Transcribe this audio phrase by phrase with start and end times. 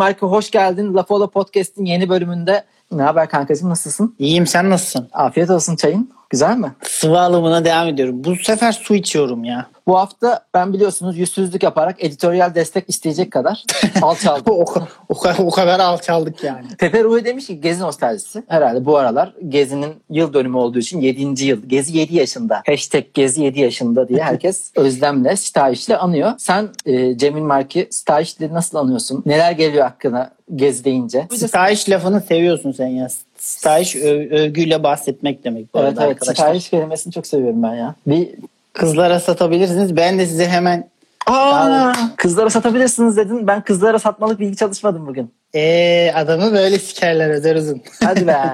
[0.00, 0.94] Marka hoş geldin.
[0.94, 2.64] Lafola Podcast'in yeni bölümünde.
[2.92, 4.14] Ne haber kankacığım nasılsın?
[4.18, 5.08] İyiyim sen nasılsın?
[5.12, 6.10] Afiyet olsun çayın.
[6.30, 6.72] Güzel mi?
[6.82, 8.24] Sıvı alımına devam ediyorum.
[8.24, 9.66] Bu sefer su içiyorum ya.
[9.86, 13.64] Bu hafta ben biliyorsunuz yüzsüzlük yaparak editoryal destek isteyecek kadar
[14.02, 14.44] alçaldım.
[14.54, 14.64] o,
[15.08, 16.66] o, o kadar alçaldık yani.
[16.78, 18.42] Pepe Ruhi demiş ki Gezi nostaljisi.
[18.48, 21.44] Herhalde bu aralar Gezi'nin yıl dönümü olduğu için 7.
[21.44, 21.62] yıl.
[21.66, 22.62] Gezi 7 yaşında.
[22.66, 26.32] Hashtag Gezi 7 yaşında diye herkes özlemle, sitayişle anıyor.
[26.38, 29.22] Sen e, Cemil Marki sitayişle nasıl anıyorsun?
[29.26, 31.28] Neler geliyor hakkına Gezi deyince?
[31.30, 33.08] Sitayiş lafını seviyorsun sen ya.
[33.40, 35.74] Sitayiş öv- övgüyle bahsetmek demek.
[35.74, 36.34] Bu Evet arada evet arkadaşlar.
[36.34, 37.94] sitayiş kelimesini çok seviyorum ben ya.
[38.06, 38.28] Bir
[38.72, 39.96] Kızlara satabilirsiniz.
[39.96, 40.90] Ben de size hemen
[41.26, 43.46] Aa, kızlara satabilirsiniz dedin.
[43.46, 45.30] Ben kızlara satmalık bilgi çalışmadım bugün.
[45.54, 47.82] ee, adamı böyle sikerler özer uzun.
[48.04, 48.36] Hadi be.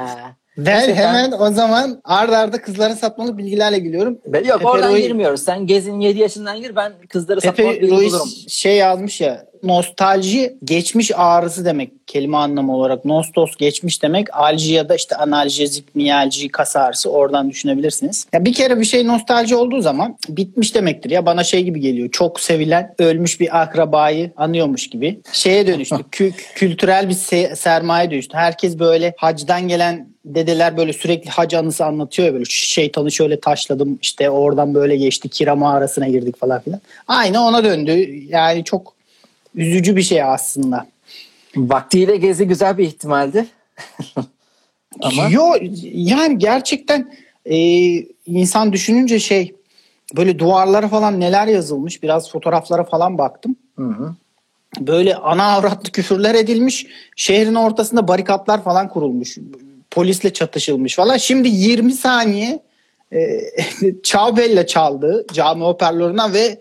[0.58, 0.96] Ben Gerçekten.
[1.08, 4.18] hemen o zaman arda arda kızlara satmalı bilgilerle geliyorum.
[4.26, 5.42] Be- Yok Pepe oradan Roy- girmiyoruz.
[5.42, 8.28] Sen Gezi'nin 7 yaşından gir ben kızlara satmalık Pepe bilgi Ruiz bulurum.
[8.48, 13.04] şey yazmış ya nostalji geçmiş ağrısı demek kelime anlamı olarak.
[13.04, 14.34] Nostos geçmiş demek.
[14.36, 18.26] Alji ya da işte analjezik miyalji kas ağrısı oradan düşünebilirsiniz.
[18.32, 21.10] Ya bir kere bir şey nostalji olduğu zaman bitmiş demektir.
[21.10, 22.08] Ya bana şey gibi geliyor.
[22.12, 25.18] Çok sevilen ölmüş bir akrabayı anıyormuş gibi.
[25.32, 25.94] Şeye dönüştü.
[26.12, 28.36] Kü- kültürel bir se- sermaye dönüştü.
[28.36, 32.44] Herkes böyle hacdan gelen dedeler böyle sürekli hac anısı anlatıyor böyle.
[32.44, 36.80] "Şu şeytanı şöyle taşladım işte oradan böyle geçti kira mağarasına girdik falan filan.
[37.08, 38.06] Aynı ona döndü.
[38.28, 38.95] Yani çok
[39.56, 40.86] üzücü bir şey aslında.
[41.56, 43.46] Vaktiyle Gezi güzel bir ihtimaldi.
[45.00, 45.54] Ama Yo
[45.92, 47.12] yani gerçekten
[47.44, 47.56] e,
[48.26, 49.54] insan düşününce şey
[50.16, 53.56] böyle duvarlara falan neler yazılmış biraz fotoğraflara falan baktım.
[53.76, 54.14] Hı hı.
[54.80, 59.38] Böyle ana avratlı küfürler edilmiş şehrin ortasında barikatlar falan kurulmuş
[59.90, 61.16] polisle çatışılmış falan.
[61.16, 62.62] Şimdi 20 saniye
[63.12, 63.40] e,
[64.02, 66.58] Çağbella çaldı cami hoparlöründen ve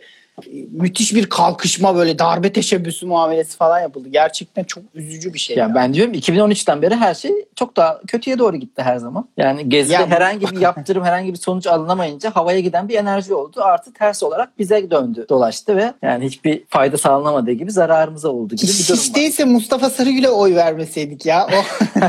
[0.72, 4.10] müthiş bir kalkışma böyle darbe teşebbüsü muamelesi falan yapıldı.
[4.10, 5.58] Gerçekten çok üzücü bir şey.
[5.58, 5.76] yani ya.
[5.76, 9.30] ben diyorum 2013'ten beri her şey çok daha kötüye doğru gitti her zaman.
[9.38, 13.34] Yani Gezi'de Ya bu- herhangi bir yaptırım, herhangi bir sonuç alınamayınca havaya giden bir enerji
[13.34, 13.62] oldu.
[13.64, 18.68] Artı ters olarak bize döndü, dolaştı ve yani hiçbir fayda sağlanamadığı gibi zararımıza oldu gibi
[18.68, 19.16] bir Hiç, durum hiç var.
[19.16, 21.48] değilse Mustafa Sarıgül'e oy vermeseydik ya.
[21.48, 21.64] O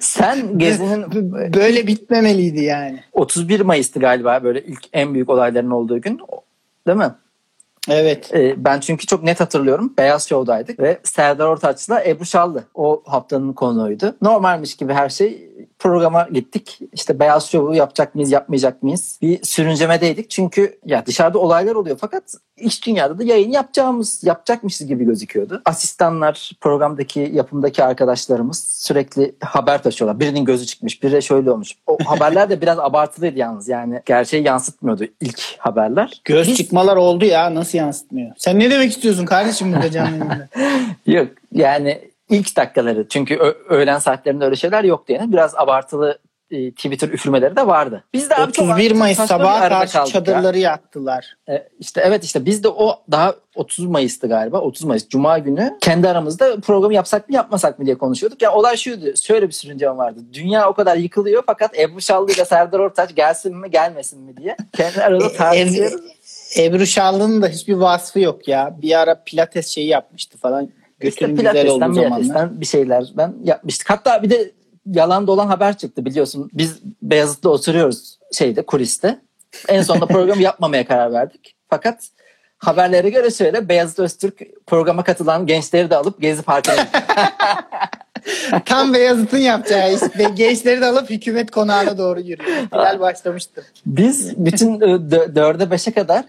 [0.00, 1.04] Sen Gezi'nin
[1.54, 3.00] böyle bitmemeliydi yani.
[3.12, 6.20] 31 Mayıs'tı galiba böyle ilk en büyük olayların olduğu gün.
[6.86, 7.14] Değil mi?
[7.88, 8.34] Evet.
[8.34, 9.94] Ee, ben çünkü çok net hatırlıyorum.
[9.98, 14.16] Beyaz Show'daydık ve Serdar Ortaç'la Ebru Şallı o haftanın konuğuydu.
[14.22, 16.78] Normalmiş gibi her şey programa gittik.
[16.92, 19.18] İşte Beyaz Show'u yapacak mıyız, yapmayacak mıyız?
[19.22, 20.30] Bir sürüncemedeydik.
[20.30, 22.22] Çünkü ya dışarıda olaylar oluyor fakat
[22.56, 25.62] iç dünyada da yayın yapacağımız, yapacakmışız gibi gözüküyordu.
[25.64, 30.20] Asistanlar, programdaki, yapımdaki arkadaşlarımız sürekli haber taşıyorlar.
[30.20, 31.72] Birinin gözü çıkmış, biri şöyle olmuş.
[31.86, 33.68] O haberler de biraz abartılıydı yalnız.
[33.68, 36.20] Yani gerçeği yansıtmıyordu ilk haberler.
[36.24, 38.30] Göz Biz- çıkmalar oldu ya nasıl yansıtmıyor?
[38.38, 40.48] Sen ne demek istiyorsun kardeşim burada canlı?
[41.06, 43.36] Yok yani ilk dakikaları çünkü
[43.68, 46.18] öğlen saatlerinde öyle şeyler yok diye biraz abartılı
[46.50, 48.04] e, Twitter üfürmeleri de vardı.
[48.12, 50.20] Biz de abi çok 31 Mayıs saçma bir sabaha karşı kaldık ya.
[50.20, 51.36] çadırları yaktılar.
[51.48, 55.76] E, işte evet işte biz de o daha 30 Mayıs'tı galiba 30 Mayıs Cuma günü
[55.80, 58.42] kendi aramızda programı yapsak mı yapmasak mı diye konuşuyorduk.
[58.42, 60.20] Ya olay şuydu şöyle bir sürüncem vardı.
[60.32, 64.56] Dünya o kadar yıkılıyor fakat Ebru Şallı ile Serdar Ortaç gelsin mi gelmesin mi diye
[64.76, 66.00] kendi arada tartışıyoruz.
[66.56, 68.76] Ev, Ebru Şallı'nın da hiçbir vasfı yok ya.
[68.82, 70.68] Bir ara pilates şeyi yapmıştı falan.
[71.02, 72.60] İşte Götünün güzel olduğu zamanlar.
[72.60, 73.90] Bir şeylerden yapmıştık.
[73.90, 74.52] Hatta bir de
[74.86, 76.50] yalan dolan haber çıktı biliyorsun.
[76.52, 79.20] Biz Beyazıt'ta oturuyoruz şeyde kuliste.
[79.68, 81.56] En sonunda programı yapmamaya karar verdik.
[81.70, 82.08] Fakat
[82.58, 86.86] haberlere göre şöyle Beyazıt Öztürk programa katılan gençleri de alıp Gezi Parkı'na.
[88.64, 90.00] Tam Beyazıt'ın yapacağı iş.
[90.18, 92.56] Ve gençleri de alıp hükümet konağına doğru yürüyor.
[92.72, 93.64] Hilal başlamıştı.
[93.86, 96.24] Biz bütün dö- dörde beşe kadar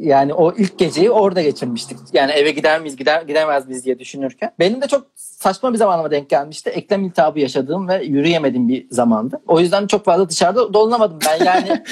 [0.00, 1.98] yani o ilk geceyi orada geçirmiştik.
[2.12, 4.50] Yani eve gider miyiz gider gidemez miyiz diye düşünürken.
[4.58, 6.70] Benim de çok saçma bir zamanıma denk gelmişti.
[6.70, 9.40] Eklem iltihabı yaşadığım ve yürüyemediğim bir zamandı.
[9.46, 11.18] O yüzden çok fazla dışarıda dolanamadım.
[11.26, 11.82] Ben yani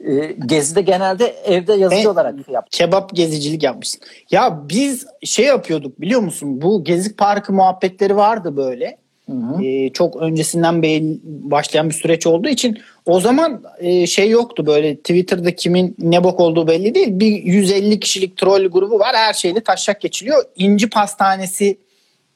[0.00, 2.78] e, gezide genelde evde yazıcı E, olarak yaptım.
[2.78, 4.00] Kebap gezicilik yapmışsın.
[4.30, 6.62] Ya biz şey yapıyorduk biliyor musun?
[6.62, 8.98] Bu Gezi Parkı muhabbetleri vardı böyle.
[9.30, 9.64] Hı hı.
[9.64, 10.82] Ee, çok öncesinden
[11.24, 16.40] başlayan bir süreç olduğu için o zaman e, şey yoktu böyle Twitter'da kimin ne bok
[16.40, 17.08] olduğu belli değil.
[17.10, 20.44] Bir 150 kişilik troll grubu var her şeyle taşak geçiliyor.
[20.56, 21.76] İnci Pastanesi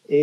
[0.08, 0.16] e,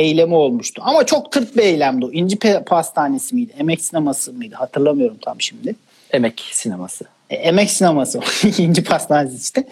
[0.00, 0.82] eylemi olmuştu.
[0.84, 2.12] Ama çok tırt bir eylemdi o.
[2.12, 3.52] İnci Pastanesi miydi?
[3.58, 4.54] Emek Sineması mıydı?
[4.54, 5.74] Hatırlamıyorum tam şimdi.
[6.12, 7.04] Emek sineması.
[7.30, 8.20] E, emek sineması.
[8.58, 9.64] İnci Pastanesi işte.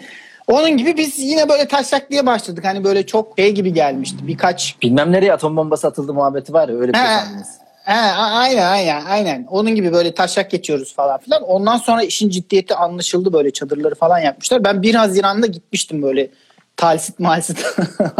[0.47, 2.65] Onun gibi biz yine böyle taşak diye başladık.
[2.65, 4.17] Hani böyle çok şey gibi gelmişti.
[4.27, 7.47] Birkaç Bilmem nereye atom bombası atıldı muhabbeti var ya öyle bir şey He, sandınız.
[7.85, 9.47] he, aynen aynen aynen.
[9.49, 11.43] Onun gibi böyle taşak geçiyoruz falan filan.
[11.43, 14.63] Ondan sonra işin ciddiyeti anlaşıldı böyle çadırları falan yapmışlar.
[14.63, 16.29] Ben 1 Haziran'da gitmiştim böyle
[16.77, 17.65] talsit malsit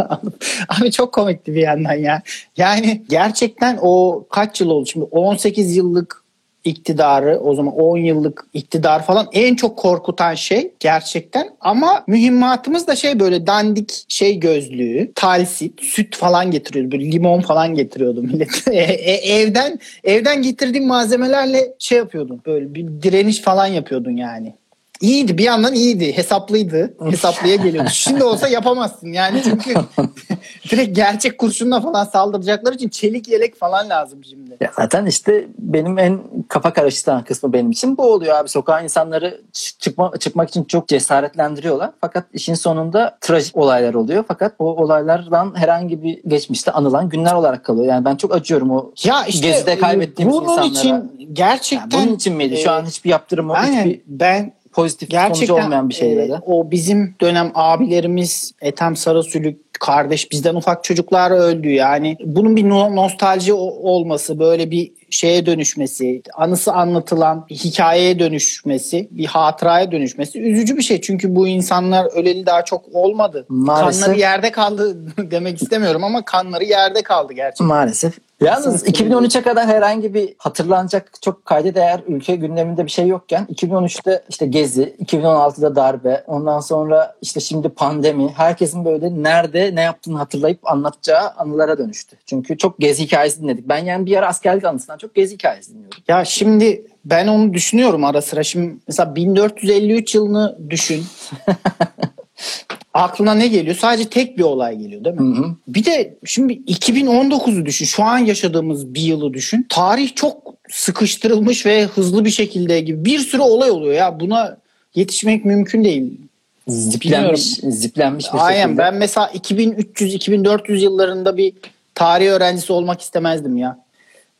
[0.68, 2.22] Abi çok komikti bir yandan ya.
[2.56, 6.22] Yani gerçekten o kaç yıl oldu şimdi 18 yıllık
[6.68, 12.96] iktidarı o zaman 10 yıllık iktidar falan en çok korkutan şey gerçekten ama mühimmatımız da
[12.96, 16.92] şey böyle dandik şey gözlüğü, talsit, süt falan getiriyordu.
[16.92, 18.48] Böyle limon falan getiriyordu millet.
[18.68, 22.42] E, e, evden evden getirdiğim malzemelerle şey yapıyordun.
[22.46, 24.54] Böyle bir direniş falan yapıyordun yani.
[25.00, 26.16] İyiydi bir yandan iyiydi.
[26.16, 26.94] Hesaplıydı.
[27.10, 27.90] Hesaplıya geliyordu.
[27.92, 29.74] Şimdi olsa yapamazsın yani çünkü
[30.70, 34.56] direkt gerçek kurşunla falan saldıracaklar için çelik yelek falan lazım şimdi.
[34.60, 38.48] Ya zaten işte benim en kafa karıştıran kısmı benim için bu oluyor abi.
[38.48, 39.40] Sokağa insanları
[39.78, 41.90] çıkma, çıkmak için çok cesaretlendiriyorlar.
[42.00, 44.24] Fakat işin sonunda trajik olaylar oluyor.
[44.28, 47.86] Fakat o olaylardan herhangi bir geçmişte anılan günler olarak kalıyor.
[47.86, 50.66] Yani ben çok acıyorum o ya işte, gezide kaybettiğimiz bunun insanlara.
[50.66, 52.56] için gerçekten yani bunun için miydi?
[52.56, 54.52] Şu an hiçbir yaptırımı, aynen, hiçbir ben
[54.82, 56.32] pozitif Gerçekten sonucu olmayan bir şeylere.
[56.32, 62.16] E, o bizim dönem abilerimiz Ethem Sarasülük kardeş bizden ufak çocuklar öldü yani.
[62.24, 69.26] Bunun bir no- nostalji olması, böyle bir şeye dönüşmesi, anısı anlatılan bir hikayeye dönüşmesi, bir
[69.26, 71.00] hatıraya dönüşmesi üzücü bir şey.
[71.00, 73.46] Çünkü bu insanlar öleli daha çok olmadı.
[73.48, 74.02] Maalesef.
[74.02, 74.96] Kanları yerde kaldı
[75.30, 77.66] demek istemiyorum ama kanları yerde kaldı gerçekten.
[77.66, 78.18] Maalesef.
[78.40, 84.22] Yalnız 2013'e kadar herhangi bir hatırlanacak çok kayda değer ülke gündeminde bir şey yokken 2013'te
[84.28, 88.28] işte Gezi, 2016'da darbe, ondan sonra işte şimdi pandemi.
[88.36, 92.16] Herkesin böyle nerede ne yaptığını hatırlayıp anlatacağı anılara dönüştü.
[92.26, 93.68] Çünkü çok Gezi hikayesi dinledik.
[93.68, 95.98] Ben yani bir ara askerlik anısından çok Gezi hikayesi dinliyorum.
[96.08, 98.42] Ya şimdi ben onu düşünüyorum ara sıra.
[98.42, 101.04] Şimdi mesela 1453 yılını düşün.
[102.94, 103.76] aklına ne geliyor?
[103.76, 105.36] Sadece tek bir olay geliyor değil mi?
[105.36, 105.54] Hı hı.
[105.68, 107.84] Bir de şimdi 2019'u düşün.
[107.84, 109.66] Şu an yaşadığımız bir yılı düşün.
[109.68, 114.20] Tarih çok sıkıştırılmış ve hızlı bir şekilde gibi bir sürü olay oluyor ya.
[114.20, 114.58] Buna
[114.94, 116.20] yetişmek mümkün değil.
[116.68, 118.78] Ziplenmiş, ziplenmiş bir Aynen şekilde.
[118.78, 121.52] ben mesela 2300-2400 yıllarında bir
[121.94, 123.78] tarih öğrencisi olmak istemezdim ya.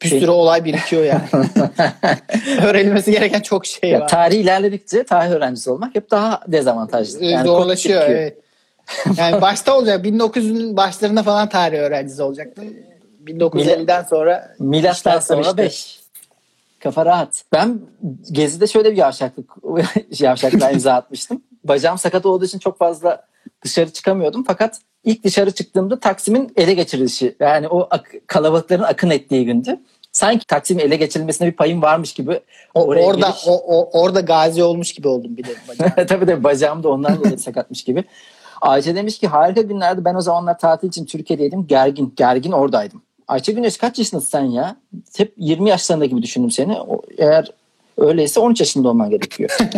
[0.03, 1.23] Bir Şey- sürü olay birikiyor yani.
[2.67, 4.09] Öğrenilmesi gereken çok şey Ya, var.
[4.09, 7.25] tarih ilerledikçe tarih öğrencisi olmak hep daha dezavantajlı.
[7.25, 8.39] Yani Zorlaşıyor evet.
[9.17, 12.65] Yani başta olacak 1900'ün başlarında falan tarih öğrencisi olacaktım.
[13.27, 15.57] 1950'den sonra Milattan sonra karıştı.
[15.57, 16.01] 5.
[16.81, 17.43] Kafa rahat.
[17.53, 17.81] Ben
[18.33, 19.51] Gezi'de şöyle bir yavşaklık
[20.21, 21.43] yavşaklığa imza atmıştım.
[21.64, 23.25] Bacağım sakat olduğu için çok fazla
[23.62, 24.44] dışarı çıkamıyordum.
[24.46, 27.37] Fakat ilk dışarı çıktığımda Taksim'in ele geçirilişi.
[27.40, 29.81] Yani o ak- kalabalıkların akın ettiği gündü.
[30.12, 32.40] Sanki Taksim'in ele geçirilmesine bir payım varmış gibi.
[32.75, 35.49] O, orada giriş- o, o- orada gazi olmuş gibi oldum bir de.
[35.69, 35.93] bacağım.
[36.08, 38.05] tabii tabii bacağım da ondan dolayı sakatmış gibi.
[38.60, 41.66] Ayça demiş ki harika günlerde ben o zamanlar tatil için Türkiye'deydim.
[41.66, 43.02] Gergin, gergin oradaydım.
[43.28, 44.76] Ayça Güneş kaç yaşındasın sen ya?
[45.16, 46.77] Hep 20 yaşlarında gibi düşündüm seni.
[47.19, 47.50] Eğer
[47.98, 49.56] öyleyse 13 yaşında olman gerekiyor.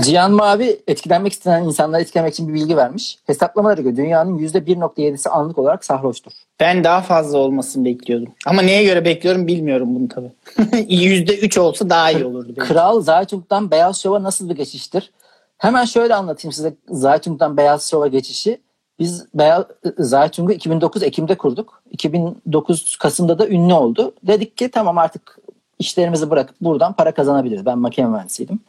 [0.00, 3.18] Cihan Mavi etkilenmek isteyen insanları etkilemek için bir bilgi vermiş.
[3.26, 6.32] Hesaplamalara göre dünyanın %1.7'si anlık olarak sarhoştur.
[6.60, 8.32] Ben daha fazla olmasını bekliyordum.
[8.46, 10.30] Ama neye göre bekliyorum bilmiyorum bunu tabii.
[10.82, 12.52] %3 olsa daha iyi olurdu.
[12.56, 12.68] benim.
[12.68, 15.10] Kral Zaytung'dan Beyaz Şov'a nasıl bir geçiştir?
[15.58, 18.60] Hemen şöyle anlatayım size Zaytung'dan Beyaz Şov'a geçişi.
[18.98, 19.64] Biz Beyaz
[19.98, 21.82] Zaytung'u 2009 Ekim'de kurduk.
[21.90, 24.14] 2009 Kasım'da da ünlü oldu.
[24.22, 25.38] Dedik ki tamam artık
[25.78, 27.66] işlerimizi bırakıp buradan para kazanabiliriz.
[27.66, 28.60] Ben makine mühendisiydim.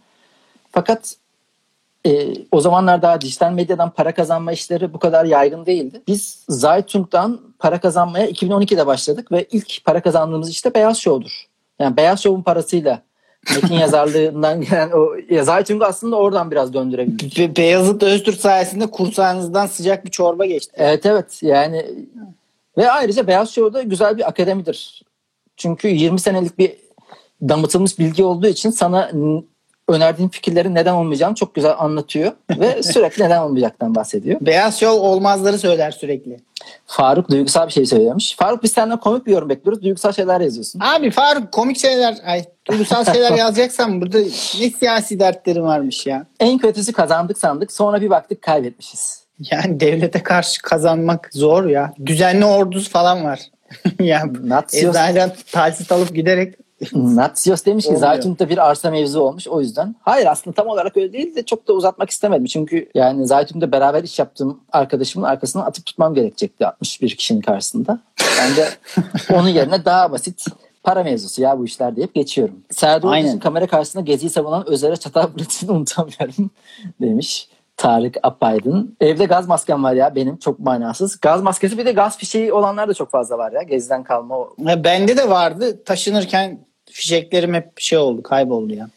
[0.77, 1.15] Fakat
[2.05, 6.01] e, o zamanlar daha dijital medyadan para kazanma işleri bu kadar yaygın değildi.
[6.07, 11.45] Biz Zaytung'dan para kazanmaya 2012'de başladık ve ilk para kazandığımız işte Beyaz Show'dur.
[11.79, 13.01] Yani Beyaz Show'un parasıyla
[13.55, 17.39] metin yazarlığından gelen o ya Zaytung'u aslında oradan biraz döndürebildik.
[17.39, 20.73] Be- Beyazıt Öztürk sayesinde kursağınızdan sıcak bir çorba geçti.
[20.75, 21.85] Evet evet yani
[22.77, 25.03] ve ayrıca Beyaz Show'da güzel bir akademidir.
[25.55, 26.75] Çünkü 20 senelik bir
[27.41, 29.11] damıtılmış bilgi olduğu için sana
[29.87, 34.37] önerdiğin fikirlerin neden olmayacağını çok güzel anlatıyor ve sürekli neden olmayacaktan bahsediyor.
[34.41, 36.39] Beyaz şov olmazları söyler sürekli.
[36.85, 38.35] Faruk duygusal bir şey söylemiş.
[38.35, 39.83] Faruk biz senden komik bir yorum bekliyoruz.
[39.83, 40.79] Duygusal şeyler yazıyorsun.
[40.79, 44.17] Abi Faruk komik şeyler, ay duygusal şeyler yazacaksan burada
[44.59, 46.25] ne siyasi dertlerin varmış ya.
[46.39, 47.71] En kötüsü kazandık sandık.
[47.71, 49.27] Sonra bir baktık kaybetmişiz.
[49.51, 51.93] Yani devlete karşı kazanmak zor ya.
[52.05, 53.39] Düzenli ordusu falan var.
[53.99, 56.55] yani Natsios, eczaneden talsit alıp giderek
[56.93, 58.07] Natsios demiş ki Olmuyor.
[58.07, 59.95] Zaytun'da bir arsa mevzu olmuş o yüzden.
[60.01, 62.45] Hayır aslında tam olarak öyle değil de çok da uzatmak istemedim.
[62.45, 67.99] Çünkü yani Zaytun'da beraber iş yaptığım arkadaşımın arkasından atıp tutmam gerekecekti 61 kişinin karşısında.
[68.39, 68.67] Ben de
[69.33, 70.45] onun yerine daha basit
[70.83, 72.55] para mevzusu ya bu işler deyip geçiyorum.
[72.71, 73.39] Serdar Aynen.
[73.39, 76.51] Kamera karşısında geziyi savunan Özer'e çatal bırakısını unutamıyorum
[77.01, 77.49] demiş.
[77.77, 78.97] Tarık Apaydın.
[79.01, 81.19] Evde gaz maskem var ya benim çok manasız.
[81.19, 83.63] Gaz maskesi bir de gaz fişeği olanlar da çok fazla var ya.
[83.63, 85.83] Geziden kalma o bende de vardı.
[85.83, 88.89] Taşınırken fişeklerim hep şey oldu, kayboldu ya.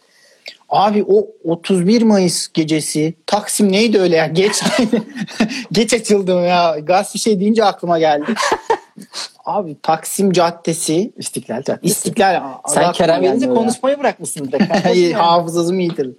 [0.68, 4.26] Abi o 31 Mayıs gecesi Taksim neydi öyle ya?
[4.26, 4.62] Geç
[5.72, 6.78] geç açıldım ya.
[6.82, 8.34] Gaz bir şey deyince aklıma geldi.
[9.44, 11.92] Abi Taksim Caddesi İstiklal Caddesi.
[11.92, 12.42] İstiklal.
[12.68, 13.62] Sen Kerem gelince konuşma.
[13.62, 14.50] konuşmayı bırakmışsın.
[15.14, 16.18] Hafızasını yitirdim.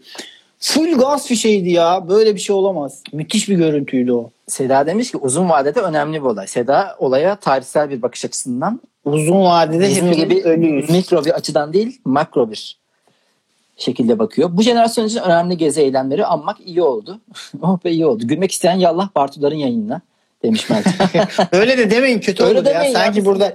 [0.61, 2.09] Full gaz fişeydi ya.
[2.09, 3.03] Böyle bir şey olamaz.
[3.13, 4.29] Müthiş bir görüntüydü o.
[4.47, 6.47] Seda demiş ki uzun vadede önemli bir olay.
[6.47, 10.89] Seda olaya tarihsel bir bakış açısından Uzun vadede bizim gibi ölüyüz.
[10.89, 12.77] mikro bir açıdan değil makro bir
[13.77, 14.49] şekilde bakıyor.
[14.53, 17.19] Bu jenerasyon için önemli gezi eylemleri anmak iyi oldu.
[17.61, 18.27] oh be iyi oldu.
[18.27, 20.01] Gülmek isteyen yallah Bartuların yayınına
[20.43, 21.27] demiş Meltem.
[21.51, 22.75] Öyle de demeyin kötü Öyle oldu ya.
[22.75, 23.53] demeyin ya, Sanki biz burada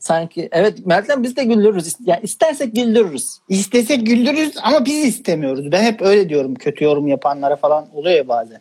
[0.00, 1.96] sanki evet Meltem biz de güldürürüz.
[2.06, 3.38] Yani istersek güldürürüz.
[3.48, 5.72] istesek güldürürüz ama biz istemiyoruz.
[5.72, 8.60] Ben hep öyle diyorum kötü yorum yapanlara falan oluyor ya bazen.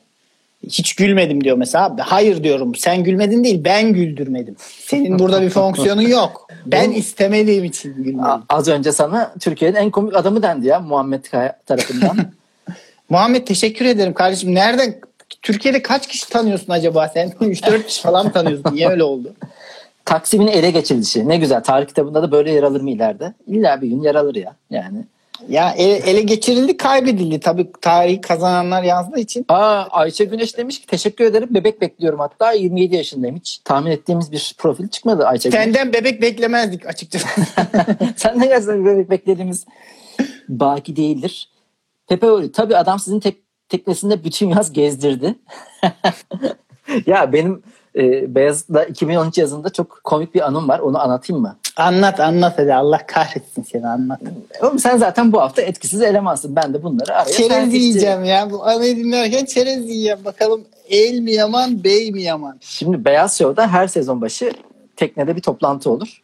[0.63, 1.95] Hiç gülmedim diyor mesela.
[1.99, 4.55] Hayır diyorum sen gülmedin değil ben güldürmedim.
[4.59, 6.47] Senin burada bir fonksiyonun yok.
[6.65, 8.43] Ben istemediğim için gülmedim.
[8.49, 12.17] Az önce sana Türkiye'nin en komik adamı dendi ya Muhammed Kaya tarafından.
[13.09, 14.55] Muhammed teşekkür ederim kardeşim.
[14.55, 14.95] Nereden
[15.41, 17.29] Türkiye'de kaç kişi tanıyorsun acaba sen?
[17.41, 18.75] 3-4 kişi falan tanıyorsun?
[18.75, 19.33] Niye öyle oldu?
[20.09, 21.27] Taksim'in ele geçirilişi.
[21.27, 21.63] Ne güzel.
[21.63, 23.33] Tarih kitabında da böyle yer alır mı ileride?
[23.47, 24.55] İlla bir gün yer alır ya.
[24.69, 25.05] Yani.
[25.49, 27.39] Ya ele, ele geçirildi kaybedildi.
[27.39, 29.45] Tabii tarihi kazananlar yazdığı için.
[29.49, 31.47] Aa Ayşe Güneş demiş ki teşekkür ederim.
[31.51, 33.35] Bebek bekliyorum hatta 27 yaşındayım.
[33.35, 35.63] Hiç tahmin ettiğimiz bir profil çıkmadı Ayşe Güneş.
[35.63, 37.27] Senden bebek beklemezdik açıkçası.
[38.15, 39.65] Sen ne gelsen bebek beklediğimiz
[40.49, 41.49] baki değildir.
[42.07, 42.51] Pepe öyle.
[42.51, 43.37] Tabii adam sizin tek,
[43.69, 45.35] teknesinde bütün yaz gezdirdi.
[47.05, 47.63] ya benim
[47.95, 50.79] e, Beyazıt'ta 2013 yazında çok komik bir anım var.
[50.79, 51.55] Onu anlatayım mı?
[51.79, 54.19] anlat anlat hadi Allah kahretsin seni anlat.
[54.61, 56.55] Oğlum sen zaten bu hafta etkisiz elemansın.
[56.55, 58.51] Ben de bunları araya Çerez yiyeceğim ya.
[58.51, 60.25] Bu anayı dinlerken çerez yiyeceğim.
[60.25, 62.57] Bakalım el mi yaman bey mi yaman?
[62.61, 64.53] Şimdi Beyaz Show'da her sezon başı
[64.95, 66.21] teknede bir toplantı olur.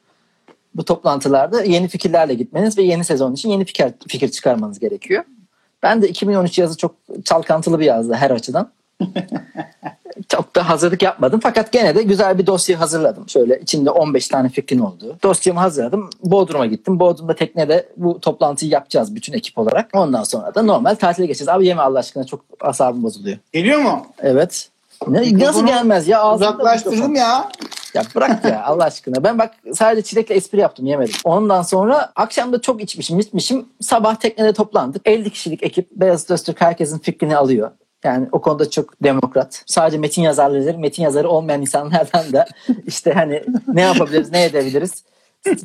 [0.76, 5.24] Bu toplantılarda yeni fikirlerle gitmeniz ve yeni sezon için yeni fikir, fikir çıkarmanız gerekiyor.
[5.84, 6.96] Ben de 2013 yazı çok
[7.26, 8.72] çalkantılı bir yazdı her açıdan.
[10.30, 13.30] çok da hazırlık yapmadım fakat gene de güzel bir dosya hazırladım.
[13.30, 15.18] Şöyle içinde 15 tane fikrin olduğu.
[15.24, 16.10] Dosyamı hazırladım.
[16.24, 17.00] Bodrum'a gittim.
[17.00, 19.90] Bodrum'da teknede bu toplantıyı yapacağız bütün ekip olarak.
[19.94, 21.50] Ondan sonra da normal tatile geçeceğiz.
[21.50, 23.38] Abi yeme Allah aşkına çok asabım bozuluyor.
[23.54, 24.06] Geliyor mu?
[24.20, 24.70] Evet.
[25.08, 26.34] Ne, nasıl gelmez ya?
[26.36, 27.50] Uzaklaştırdım ya.
[27.94, 29.24] Ya bırak ya Allah aşkına.
[29.24, 31.16] Ben bak sadece çilekle espri yaptım yemedim.
[31.24, 33.66] Ondan sonra akşam da çok içmişim içmişim.
[33.82, 35.02] Sabah teknede toplandık.
[35.06, 37.72] 50 kişilik ekip Beyazıt Öztürk herkesin fikrini alıyor.
[38.06, 39.64] Yani o konuda çok demokrat.
[39.66, 42.46] Sadece metin yazarları değil, metin yazarı olmayan insanlardan da
[42.88, 45.04] işte hani ne yapabiliriz, ne edebiliriz?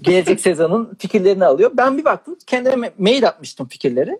[0.02, 1.70] Gelecek sezonun fikirlerini alıyor.
[1.74, 4.18] Ben bir baktım kendime ma- mail atmıştım fikirleri.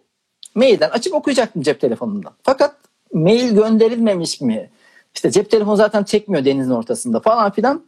[0.55, 2.33] Mailden açıp okuyacaktım cep telefonundan.
[2.43, 2.75] Fakat
[3.13, 4.71] mail gönderilmemiş mi?
[5.15, 7.85] İşte cep telefonu zaten çekmiyor denizin ortasında falan filan.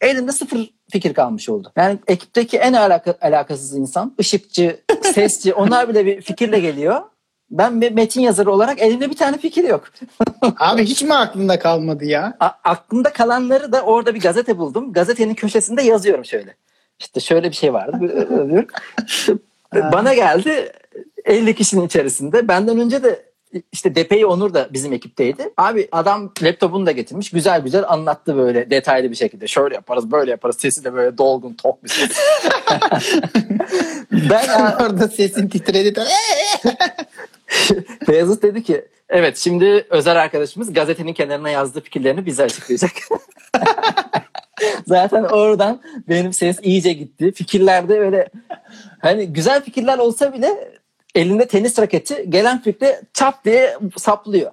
[0.00, 1.72] Elimde sıfır fikir kalmış oldu.
[1.76, 4.80] Yani ekipteki en alaka, alakasız insan, ışıkçı,
[5.14, 7.02] sesçi onlar bile bir fikirle geliyor.
[7.50, 9.84] Ben bir metin yazarı olarak elimde bir tane fikir yok.
[10.58, 12.36] Abi hiç mi aklında kalmadı ya?
[12.40, 14.92] A- aklımda kalanları da orada bir gazete buldum.
[14.92, 16.54] Gazetenin köşesinde yazıyorum şöyle.
[17.00, 18.26] İşte şöyle bir şey vardı.
[19.92, 20.72] Bana geldi
[21.24, 22.48] 50 kişinin içerisinde.
[22.48, 23.30] Benden önce de
[23.72, 25.52] işte Depey Onur da bizim ekipteydi.
[25.56, 27.30] Abi adam laptopunu da getirmiş.
[27.30, 29.46] Güzel güzel anlattı böyle detaylı bir şekilde.
[29.46, 30.56] Şöyle yaparız böyle yaparız.
[30.58, 32.10] Sesi de böyle dolgun tok bir ses.
[34.30, 34.48] ben
[34.80, 36.00] Orada sesin titredi.
[38.08, 42.92] Beyazıt dedi ki evet şimdi Özer arkadaşımız gazetenin kenarına yazdığı fikirlerini bize açıklayacak.
[44.86, 47.32] Zaten oradan benim ses iyice gitti.
[47.32, 48.28] Fikirlerde öyle
[48.98, 50.80] hani güzel fikirler olsa bile
[51.14, 54.52] elinde tenis raketi gelen fikre çap diye saplıyor.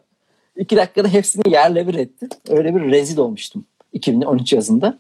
[0.56, 2.28] İki dakikada hepsini yerle bir etti.
[2.50, 4.98] Öyle bir rezil olmuştum 2013 yazında.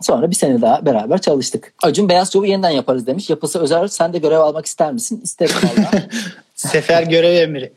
[0.00, 1.74] Sonra bir sene daha beraber çalıştık.
[1.82, 3.30] Acun Beyaz Şov'u yeniden yaparız demiş.
[3.30, 5.20] Yapısı özel sen de görev almak ister misin?
[5.24, 5.54] İsterim.
[6.68, 7.72] Sefer görev emri.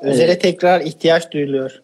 [0.00, 1.82] Özele tekrar ihtiyaç duyuluyor.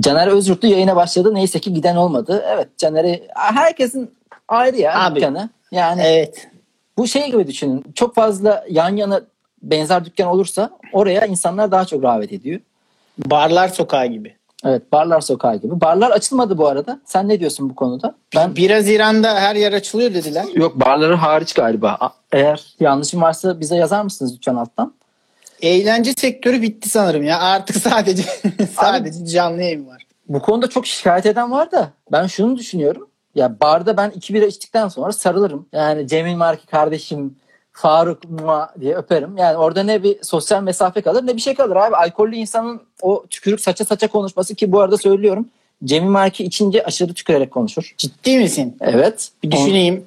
[0.00, 1.34] Caner Özürtlü yayına başladı.
[1.34, 2.44] Neyse ki giden olmadı.
[2.48, 4.10] Evet Caner'i herkesin
[4.48, 5.16] ayrı ya Abi.
[5.16, 5.48] dükkanı.
[5.72, 6.48] Yani Evet.
[6.98, 7.84] bu şey gibi düşünün.
[7.94, 9.20] Çok fazla yan yana
[9.62, 12.60] benzer dükkan olursa oraya insanlar daha çok rağbet ediyor.
[13.18, 14.36] Barlar sokağı gibi.
[14.64, 15.80] Evet barlar sokağı gibi.
[15.80, 17.00] Barlar açılmadı bu arada.
[17.04, 18.14] Sen ne diyorsun bu konuda?
[18.36, 20.44] Ben 1 Haziran'da her yer açılıyor dediler.
[20.54, 21.98] yok barları hariç galiba.
[22.32, 24.94] Eğer yanlışım varsa bize yazar mısınız lütfen alttan?
[25.62, 27.40] Eğlence sektörü bitti sanırım ya.
[27.40, 28.22] Artık sadece
[28.74, 30.06] sadece canlı yayın var.
[30.28, 33.08] Bu konuda çok şikayet eden var da ben şunu düşünüyorum.
[33.34, 35.66] Ya barda ben iki bira içtikten sonra sarılırım.
[35.72, 37.36] Yani Cemil Marki kardeşim
[37.72, 39.36] Faruk mua diye öperim.
[39.36, 41.96] Yani orada ne bir sosyal mesafe kalır ne bir şey kalır abi.
[41.96, 45.48] Alkollü insanın o tükürük saça saça konuşması ki bu arada söylüyorum.
[45.84, 47.94] Cemil Marki içince aşırı tükürerek konuşur.
[47.98, 48.76] Ciddi misin?
[48.80, 49.30] Evet.
[49.42, 50.04] Bir düşüneyim.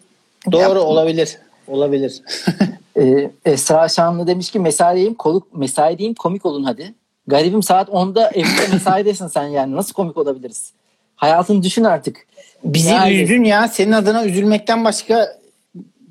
[0.51, 1.37] Doğru olabilir.
[1.67, 2.21] Olabilir.
[2.99, 6.93] Ee, Esra Şanlı demiş ki mesaideyim, koluk, mesaideyim komik olun hadi.
[7.27, 9.75] Garibim saat 10'da evinde mesaidesin sen yani.
[9.75, 10.73] Nasıl komik olabiliriz?
[11.15, 12.25] Hayatını düşün artık.
[12.63, 13.67] Bizi Yani- üzdün ya.
[13.67, 15.39] Senin adına üzülmekten başka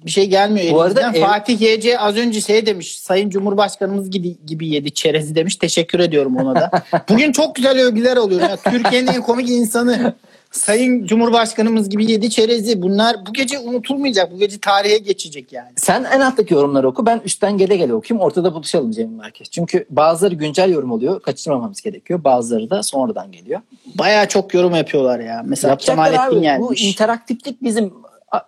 [0.05, 2.99] bir şey gelmiyor Bu arada ev- Fatih YC az önce şey demiş.
[2.99, 5.57] Sayın Cumhurbaşkanımız gibi, gibi yedi çerezi demiş.
[5.57, 6.71] Teşekkür ediyorum ona da.
[7.09, 8.41] Bugün çok güzel övgüler oluyor.
[8.41, 8.57] Ya.
[8.57, 10.15] Türkiye'nin en komik insanı.
[10.51, 12.83] Sayın Cumhurbaşkanımız gibi yedi çerezi.
[12.83, 14.33] Bunlar bu gece unutulmayacak.
[14.33, 15.69] Bu gece tarihe geçecek yani.
[15.77, 17.07] Sen en alttaki yorumları oku.
[17.07, 18.25] Ben üstten gele gele okuyayım.
[18.27, 19.51] Ortada buluşalım Cemil Merkez.
[19.51, 21.23] Çünkü bazıları güncel yorum oluyor.
[21.23, 22.25] Kaçırmamamız gerekiyor.
[22.25, 23.61] Bazıları da sonradan geliyor.
[23.95, 25.43] Bayağı çok yorum yapıyorlar ya.
[25.47, 26.37] Mesela Yapacaklar Kemalettin abi.
[26.37, 26.85] Bu gelmiş.
[26.85, 27.93] interaktiflik bizim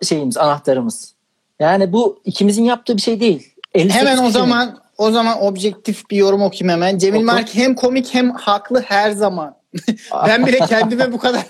[0.03, 1.13] şeyimiz, anahtarımız.
[1.59, 3.53] Yani bu ikimizin yaptığı bir şey değil.
[3.73, 6.97] 58 Hemen o zaman o zaman objektif bir yorum okuyayım hemen.
[6.97, 7.25] Cemil Oku.
[7.25, 9.55] Mark hem komik hem haklı her zaman.
[10.27, 11.45] ben bile kendime bu kadar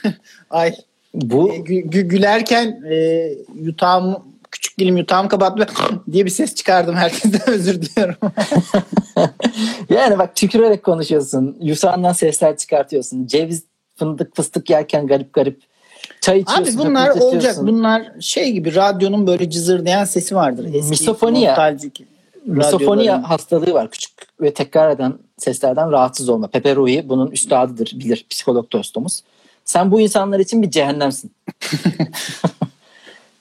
[0.50, 0.74] ay
[1.14, 4.16] bu e, gü- gü- gülerken e, yutağım
[4.50, 5.66] küçük dilim yutağım kapattı
[6.12, 6.94] diye bir ses çıkardım.
[6.94, 8.16] Herkesten özür diliyorum.
[9.88, 11.56] yani bak tükürerek konuşuyorsun.
[11.60, 13.26] Yusağından sesler çıkartıyorsun.
[13.26, 13.64] Ceviz,
[13.96, 15.60] fındık, fıstık yerken garip garip.
[16.20, 16.78] Çay içiyorsun.
[16.78, 17.56] Abi bunlar olacak.
[17.60, 20.64] Bunlar şey gibi radyonun böyle cızırdayan sesi vardır.
[20.74, 21.50] Eski Misofoni ya.
[21.50, 22.04] nostaljik
[22.46, 23.22] Misofoni radyoların.
[23.22, 23.90] hastalığı var.
[23.90, 24.11] Küçük
[24.42, 26.46] ve tekrar eden seslerden rahatsız olma.
[26.46, 27.92] Pepe Rui bunun üstadıdır.
[27.94, 28.26] Bilir.
[28.30, 29.22] Psikolog dostumuz.
[29.64, 31.32] Sen bu insanlar için bir cehennemsin.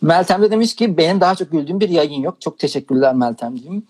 [0.01, 2.41] Meltem de demiş ki benim daha çok güldüğüm bir yayın yok.
[2.41, 3.83] Çok teşekkürler Meltemciğim.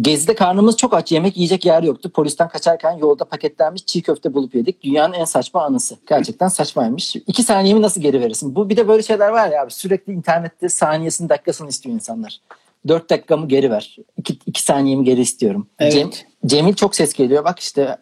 [0.00, 1.12] Gezide karnımız çok aç.
[1.12, 2.10] Yemek yiyecek yer yoktu.
[2.10, 4.82] Polisten kaçarken yolda paketlenmiş çiğ köfte bulup yedik.
[4.82, 5.96] Dünyanın en saçma anısı.
[6.08, 7.16] Gerçekten saçmaymış.
[7.16, 8.54] İki saniyemi nasıl geri verirsin?
[8.54, 9.70] Bu bir de böyle şeyler var ya abi.
[9.70, 12.40] Sürekli internette saniyesini dakikasını istiyor insanlar.
[12.88, 13.96] Dört dakikamı geri ver.
[14.16, 15.68] İki, iki saniyemi geri istiyorum.
[15.78, 15.92] Evet.
[15.92, 16.10] Cem,
[16.46, 17.44] Cemil çok ses geliyor.
[17.44, 17.96] Bak işte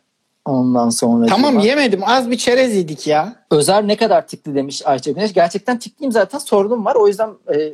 [0.45, 1.27] ondan sonra.
[1.27, 2.01] Tamam yemedim.
[2.07, 3.37] Az bir çerez yedik ya.
[3.51, 5.33] Özer ne kadar tikli demiş Ayça Güneş.
[5.35, 6.95] Gerçekten tikliyim zaten sorunum var.
[6.95, 7.73] O yüzden e,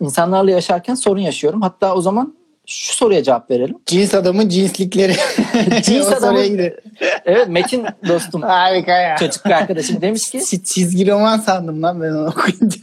[0.00, 1.62] insanlarla yaşarken sorun yaşıyorum.
[1.62, 3.76] Hatta o zaman şu soruya cevap verelim.
[3.86, 5.12] Cins adamın cinslikleri.
[5.82, 6.72] Cins adamın-.
[7.24, 9.16] Evet Metin dostum Harika ya.
[9.16, 12.78] çocuk bir arkadaşım demiş ki Çi- Çizgi roman sandım lan ben onu okuyunca.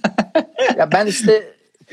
[0.78, 1.44] ya ben işte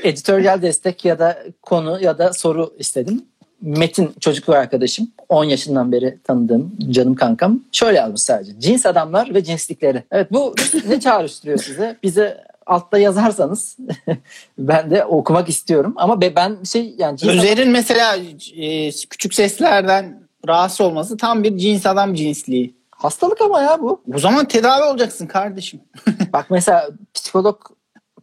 [0.03, 3.25] editoryal destek ya da konu ya da soru istedim.
[3.61, 9.33] Metin çocuk bir arkadaşım 10 yaşından beri tanıdığım canım kankam şöyle yazmış sadece cins adamlar
[9.33, 10.03] ve cinslikleri.
[10.11, 10.55] Evet bu
[10.87, 11.97] ne çağrıştırıyor size?
[12.03, 13.77] Bize altta yazarsanız
[14.57, 18.15] ben de okumak istiyorum ama be- ben şey yani cins Özer'in mesela
[18.55, 22.75] e, küçük seslerden rahatsız olması tam bir cins adam cinsliği.
[22.91, 24.01] hastalık ama ya bu.
[24.15, 25.79] O zaman tedavi olacaksın kardeşim.
[26.33, 27.61] Bak mesela psikolog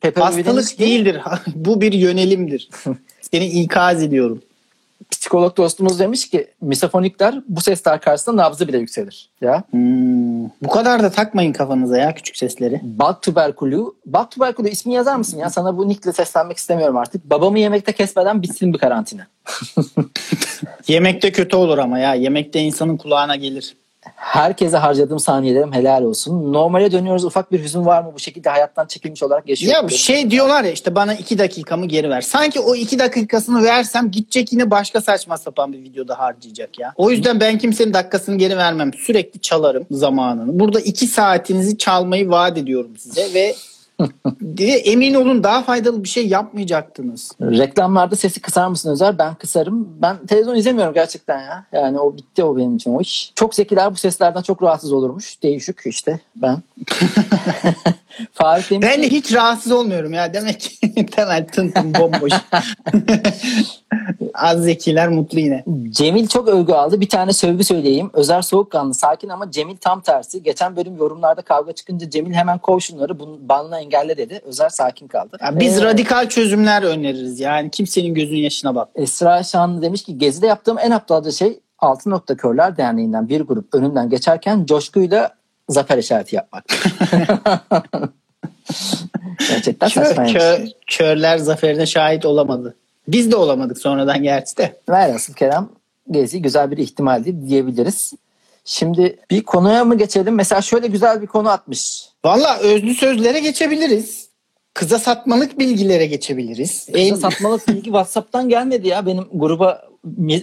[0.00, 1.20] Pepe Hastalık değildir.
[1.54, 2.68] Bu bir yönelimdir.
[3.32, 4.42] Seni ikaz ediyorum.
[5.10, 9.30] psikolog dostumuz demiş ki misofonikler bu sesler karşısında nabzı bile yükselir.
[9.40, 12.80] Ya Hmm, bu kadar da takmayın kafanıza ya küçük sesleri.
[12.82, 13.84] Bak tüberkülü.
[14.06, 15.50] Bak tüberkülü ismi yazar mısın ya?
[15.50, 17.24] Sana bu nickle seslenmek istemiyorum artık.
[17.30, 19.26] Babamı yemekte kesmeden bitsin bir karantina.
[20.88, 22.14] Yemekte kötü olur ama ya.
[22.14, 23.76] Yemekte insanın kulağına gelir.
[24.16, 26.52] Herkese harcadığım saniyelerim helal olsun.
[26.52, 27.24] Normale dönüyoruz.
[27.24, 28.10] Ufak bir hüzün var mı?
[28.14, 29.88] Bu şekilde hayattan çekilmiş olarak yaşıyorum.
[29.90, 32.20] Ya şey diyorlar ya işte bana iki dakikamı geri ver.
[32.20, 36.92] Sanki o iki dakikasını versem gidecek yine başka saçma sapan bir videoda harcayacak ya.
[36.96, 38.90] O yüzden ben kimsenin dakikasını geri vermem.
[38.94, 40.58] Sürekli çalarım zamanını.
[40.60, 43.54] Burada iki saatinizi çalmayı vaat ediyorum size ve
[44.40, 47.32] ve emin olun daha faydalı bir şey yapmayacaktınız.
[47.40, 49.18] Reklamlarda sesi kısar mısın Özer?
[49.18, 49.88] Ben kısarım.
[50.02, 51.64] Ben televizyon izlemiyorum gerçekten ya.
[51.72, 53.32] Yani o bitti o benim için o iş.
[53.34, 55.42] Çok zekiler bu seslerden çok rahatsız olurmuş.
[55.42, 56.62] Değişik işte ben.
[58.32, 60.34] Faruk demiş Ben de hiç rahatsız olmuyorum ya.
[60.34, 62.32] Demek ki temel tın tın bomboş.
[64.34, 65.64] Az zekiler mutlu yine.
[65.90, 67.00] Cemil çok övgü aldı.
[67.00, 68.10] Bir tane sövgü söyleyeyim.
[68.12, 70.42] Özer soğukkanlı, sakin ama Cemil tam tersi.
[70.42, 74.40] Geçen bölüm yorumlarda kavga çıkınca Cemil hemen kov şunları bunu banla engelle dedi.
[74.44, 75.36] Özer sakin kaldı.
[75.42, 77.40] Ya biz Ee, radikal çözümler öneririz.
[77.40, 78.88] Yani kimsenin gözünün yaşına bak.
[78.94, 83.74] Esra Şanlı demiş ki gezide yaptığım en aptalca şey Altın Nokta Körler Derneği'nden bir grup
[83.74, 85.30] önümden geçerken coşkuyla
[85.68, 86.64] zafer işareti yapmak.
[89.48, 90.34] Gerçekten Kö, saçmaymış.
[90.34, 92.74] kö- körler zaferine şahit olamadı.
[93.08, 94.76] Biz de olamadık sonradan gerçi de.
[94.88, 95.68] Velhasıl Kerem
[96.10, 98.12] Gezi güzel bir ihtimaldi diyebiliriz.
[98.64, 100.34] Şimdi bir konuya mı geçelim?
[100.34, 102.07] Mesela şöyle güzel bir konu atmış.
[102.24, 104.28] Valla özlü sözlere geçebiliriz.
[104.74, 106.86] Kıza satmalık bilgilere geçebiliriz.
[106.86, 109.06] Kıza En- satmalık bilgi WhatsApp'tan gelmedi ya.
[109.06, 109.88] Benim gruba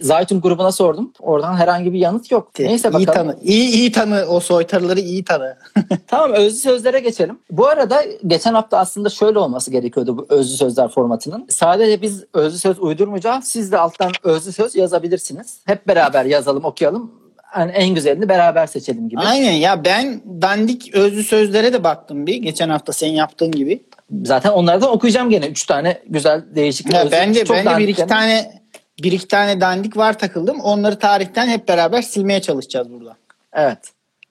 [0.01, 1.13] Zaytun grubuna sordum.
[1.19, 2.51] Oradan herhangi bir yanıt yok.
[2.59, 3.31] Neyse iyi bakalım.
[3.31, 3.37] tanı.
[3.43, 5.57] İyi, iyi tanı o soytarıları iyi tanı.
[6.07, 7.39] Tamam özlü sözlere geçelim.
[7.51, 11.45] Bu arada geçen hafta aslında şöyle olması gerekiyordu bu özlü sözler formatının.
[11.49, 13.45] Sadece biz özlü söz uydurmayacağız.
[13.45, 15.59] Siz de alttan özlü söz yazabilirsiniz.
[15.65, 17.11] Hep beraber yazalım, okuyalım.
[17.57, 19.21] Yani en güzelini beraber seçelim gibi.
[19.21, 22.35] Aynen ya ben dandik özlü sözlere de baktım bir.
[22.35, 23.83] Geçen hafta senin yaptığın gibi.
[24.23, 25.47] Zaten onlardan okuyacağım gene.
[25.47, 26.93] Üç tane güzel değişik.
[26.93, 28.09] Ya özlü, bence çok bence bir iki yani.
[28.09, 28.61] tane
[29.03, 30.59] bir iki tane dandik var takıldım.
[30.59, 33.15] Onları tarihten hep beraber silmeye çalışacağız burada.
[33.53, 33.79] Evet.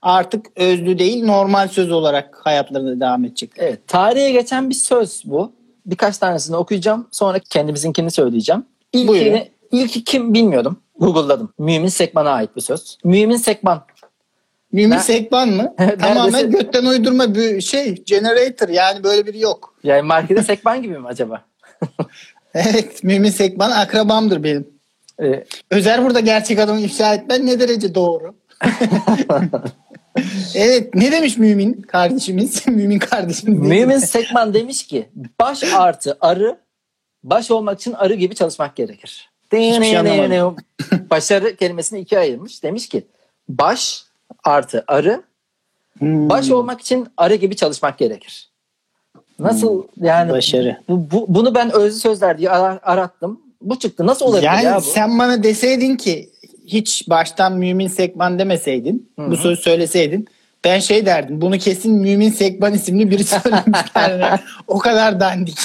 [0.02, 3.50] Artık özlü değil normal söz olarak hayatlarına devam edecek.
[3.56, 3.88] Evet.
[3.88, 5.52] Tarihe geçen bir söz bu.
[5.86, 7.08] Birkaç tanesini okuyacağım.
[7.10, 8.64] Sonra kendimizinkini söyleyeceğim.
[8.94, 9.14] Buyurun.
[9.14, 10.78] İlkini, ilki kim bilmiyordum.
[11.00, 11.52] Google'ladım.
[11.58, 12.98] Mümin Sekman'a ait bir söz.
[13.04, 13.84] Mümin Sekman.
[14.72, 15.74] Mümin Ben- Sekban mı?
[16.00, 17.94] Tamamen götten uydurma bir şey.
[17.94, 19.74] Generator yani böyle biri yok.
[19.82, 21.44] Yani markete Sekman gibi mi acaba?
[22.54, 24.68] Evet Mümin Sekban akrabamdır benim.
[25.22, 28.34] Ee, Özer burada gerçek adamı ifşa etmen ne derece doğru?
[30.54, 32.66] evet ne demiş Mümin kardeşimiz?
[32.68, 33.58] Mümin kardeşimiz.
[33.58, 33.98] Mümin?
[33.98, 35.08] Sekman demiş ki
[35.40, 36.58] baş artı arı
[37.24, 39.30] baş olmak için arı gibi çalışmak gerekir.
[39.56, 40.56] Hiçbir şey anlamadım.
[41.10, 42.62] Başarı kelimesini ikiye ayırmış.
[42.62, 43.04] Demiş ki
[43.48, 44.04] baş
[44.44, 45.22] artı arı
[45.98, 48.48] Hmm, baş olmak için arı gibi çalışmak gerekir.
[49.38, 50.76] Nasıl yani Başarı.
[50.88, 53.40] bu, bu- bunu ben özlü sözler diye ara- arattım.
[53.62, 54.06] Bu çıktı.
[54.06, 54.80] Nasıl olabilir Yani ya bu?
[54.80, 56.30] sen bana deseydin ki
[56.66, 59.30] hiç baştan Mümin Sekban demeseydin Hı hı.
[59.30, 60.28] bu sözü söyleseydin
[60.64, 64.40] ben şey derdim bunu kesin Mümin Sekban isimli biri söylemiş.
[64.68, 65.58] O kadar dandik.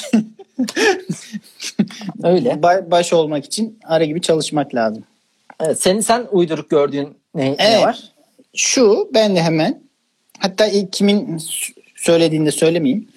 [2.24, 2.50] Öyle.
[2.50, 5.04] Ba- baş olmak için ara gibi çalışmak lazım.
[5.60, 7.82] Evet, senin sen uyduruk gördüğün ne, ne Evet.
[7.86, 8.00] var?
[8.56, 9.82] Şu ben de hemen
[10.39, 13.08] hatta ilk kimin s- söylediğini de söylemeyeyim.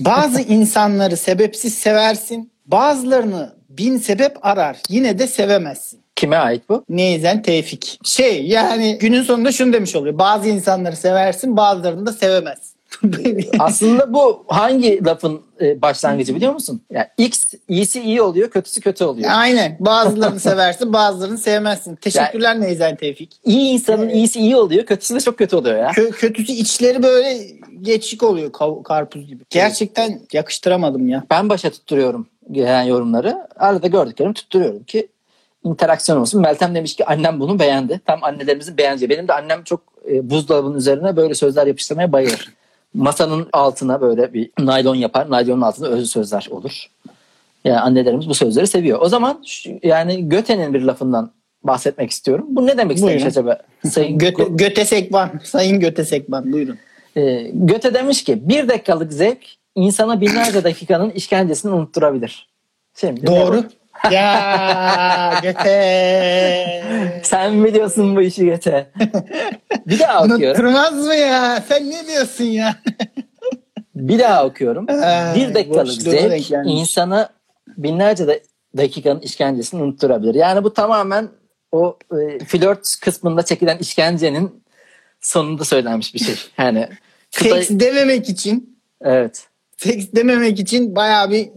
[0.00, 2.50] Bazı insanları sebepsiz seversin.
[2.66, 4.76] Bazılarını bin sebep arar.
[4.88, 6.00] Yine de sevemezsin.
[6.16, 6.84] Kime ait bu?
[6.88, 7.98] Neyzen Tevfik.
[8.04, 10.18] Şey yani günün sonunda şunu demiş oluyor.
[10.18, 12.75] Bazı insanları seversin bazılarını da sevemezsin.
[13.58, 16.82] Aslında bu hangi lafın e, başlangıcı biliyor musun?
[16.90, 19.30] Yani X iyisi iyi oluyor, kötüsü kötü oluyor.
[19.32, 19.76] Aynen.
[19.80, 21.96] Bazılarını seversin bazılarını sevmezsin.
[21.96, 23.32] Teşekkürler Neyzen Tevfik.
[23.44, 25.88] İyi insanın iyisi iyi oluyor, kötüsü de çok kötü oluyor ya.
[25.90, 27.38] Kö- kötüsü içleri böyle
[27.82, 29.44] geçik oluyor kav- karpuz gibi.
[29.50, 31.24] Gerçekten yakıştıramadım ya.
[31.30, 33.48] Ben başa tutturuyorum gelen yorumları.
[33.56, 35.08] Arada gördüklerimi tutturuyorum ki
[35.64, 36.40] interaksiyon olsun.
[36.40, 38.00] Meltem demiş ki annem bunu beğendi.
[38.06, 39.10] Tam annelerimizin beğeneceği.
[39.10, 39.80] Benim de annem çok
[40.10, 42.52] e, buzdolabının üzerine böyle sözler yapıştırmaya bayılır.
[42.94, 45.30] Masanın altına böyle bir naylon yapar.
[45.30, 46.86] Naylonun altında özlü sözler olur.
[47.64, 48.98] Yani annelerimiz bu sözleri seviyor.
[49.02, 51.30] O zaman şu- yani Göte'nin bir lafından
[51.62, 52.46] bahsetmek istiyorum.
[52.48, 53.58] Bu ne demek istemiş acaba?
[53.90, 55.30] Sayın Göte, Göte Sekban.
[55.44, 56.52] Sayın Göte Sekban.
[56.52, 56.78] Buyurun.
[57.16, 59.38] e, Göte demiş ki bir dakikalık zevk
[59.74, 62.48] insana binlerce dakikanın işkencesini unutturabilir.
[62.94, 63.64] Şimdi Doğru.
[64.10, 66.82] Ya Göte.
[67.22, 68.90] Sen biliyorsun bu işi Göte.
[69.86, 70.44] Bir daha okuyorum.
[70.44, 71.64] Unutturmaz mı ya?
[71.68, 72.76] Sen ne diyorsun ya?
[73.94, 74.86] Bir daha okuyorum.
[75.02, 77.28] Ay, bir dakikalık zevk insana
[77.76, 78.40] binlerce da-
[78.76, 80.34] dakikanın işkencesini unutturabilir.
[80.34, 81.28] Yani bu tamamen
[81.72, 84.62] o e, flört kısmında çekilen işkencenin
[85.20, 86.34] sonunda söylenmiş bir şey.
[86.58, 86.88] Yani
[87.36, 89.46] kısa, Seks dememek için evet.
[89.76, 91.50] seks dememek için bayağı bir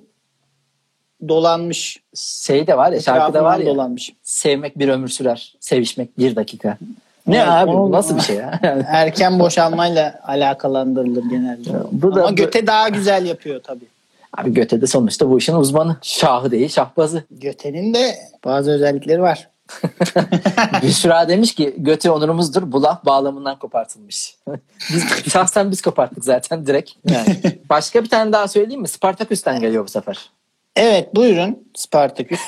[1.28, 2.00] dolanmış.
[2.16, 3.66] Şey de var ya şarkıda var ya.
[3.66, 4.14] dolanmış.
[4.24, 5.56] Sevmek bir ömür sürer.
[5.60, 6.78] Sevişmek bir dakika.
[7.28, 8.60] Ne Evet, abi bu nasıl bir şey ya?
[8.88, 11.70] Erken boşalmayla alakalandırılır genelde.
[11.92, 13.86] Bu da- Ama göte daha güzel yapıyor tabii.
[14.38, 15.98] abi Göte de sonuçta bu işin uzmanı.
[16.02, 17.24] Şahı değil şahbazı.
[17.32, 19.48] Götenin de bazı özellikleri var.
[20.84, 24.36] Büşra demiş ki götü onurumuzdur bu laf bağlamından kopartılmış.
[24.94, 26.92] biz, şahsen biz koparttık zaten direkt.
[27.10, 27.38] Yani.
[27.70, 28.88] Başka bir tane daha söyleyeyim mi?
[28.88, 30.30] Spartaküs'ten geliyor bu sefer.
[30.76, 32.40] Evet buyurun Spartaküs.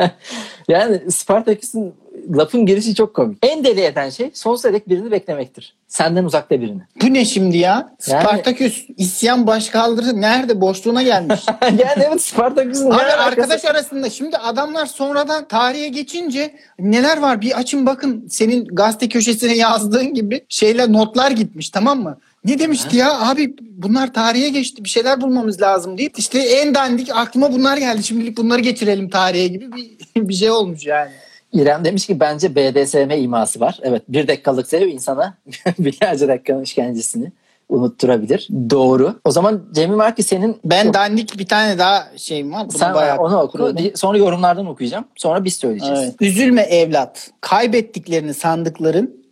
[0.68, 1.94] yani Spartaküs'ün
[2.36, 3.38] lafın girişi çok komik.
[3.42, 5.74] En deli eden şey sonsuza dek birini beklemektir.
[5.88, 6.82] Senden uzakta birini.
[7.02, 7.96] Bu ne şimdi ya?
[8.08, 11.40] Yani- Spartaküs isyan başkaldırı nerede boşluğuna gelmiş.
[11.62, 17.86] yani evet Spartaküs'ün Abi arkadaş arasında şimdi adamlar sonradan tarihe geçince neler var bir açın
[17.86, 22.18] bakın senin gazete köşesine yazdığın gibi şeyler notlar gitmiş tamam mı?
[22.44, 27.10] Ne demişti ya abi bunlar tarihe geçti bir şeyler bulmamız lazım deyip işte en dandik
[27.14, 29.90] aklıma bunlar geldi şimdilik bunları getirelim tarihe gibi bir,
[30.28, 31.10] bir şey olmuş yani.
[31.52, 33.78] İrem demiş ki bence BDSM iması var.
[33.82, 35.34] Evet bir dakikalık sev insana
[35.78, 37.32] binlerce dakikanın işkencesini
[37.68, 38.48] unutturabilir.
[38.70, 39.14] Doğru.
[39.24, 42.68] O zaman Cemil var ki senin Ben dandik bir tane daha şeyim var.
[42.68, 43.74] Bunu sen bayağı onu oku.
[43.94, 45.04] Sonra yorumlardan okuyacağım.
[45.16, 46.00] Sonra biz söyleyeceğiz.
[46.02, 46.14] Evet.
[46.20, 47.30] Üzülme evlat.
[47.40, 49.24] Kaybettiklerini sandıkların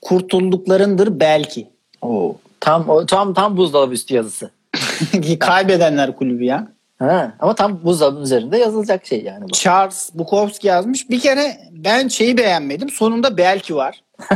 [0.00, 1.68] kurtulduklarındır belki.
[2.02, 2.36] Oo.
[2.62, 4.50] Tam o tam tam buzdolabı üstü yazısı.
[5.40, 6.68] Kaybedenler kulübü ya.
[6.98, 9.52] Ha, ama tam buzdolabının üzerinde yazılacak şey yani bu.
[9.52, 11.10] Charles Bukowski yazmış.
[11.10, 12.90] Bir kere ben şeyi beğenmedim.
[12.90, 14.02] Sonunda belki var.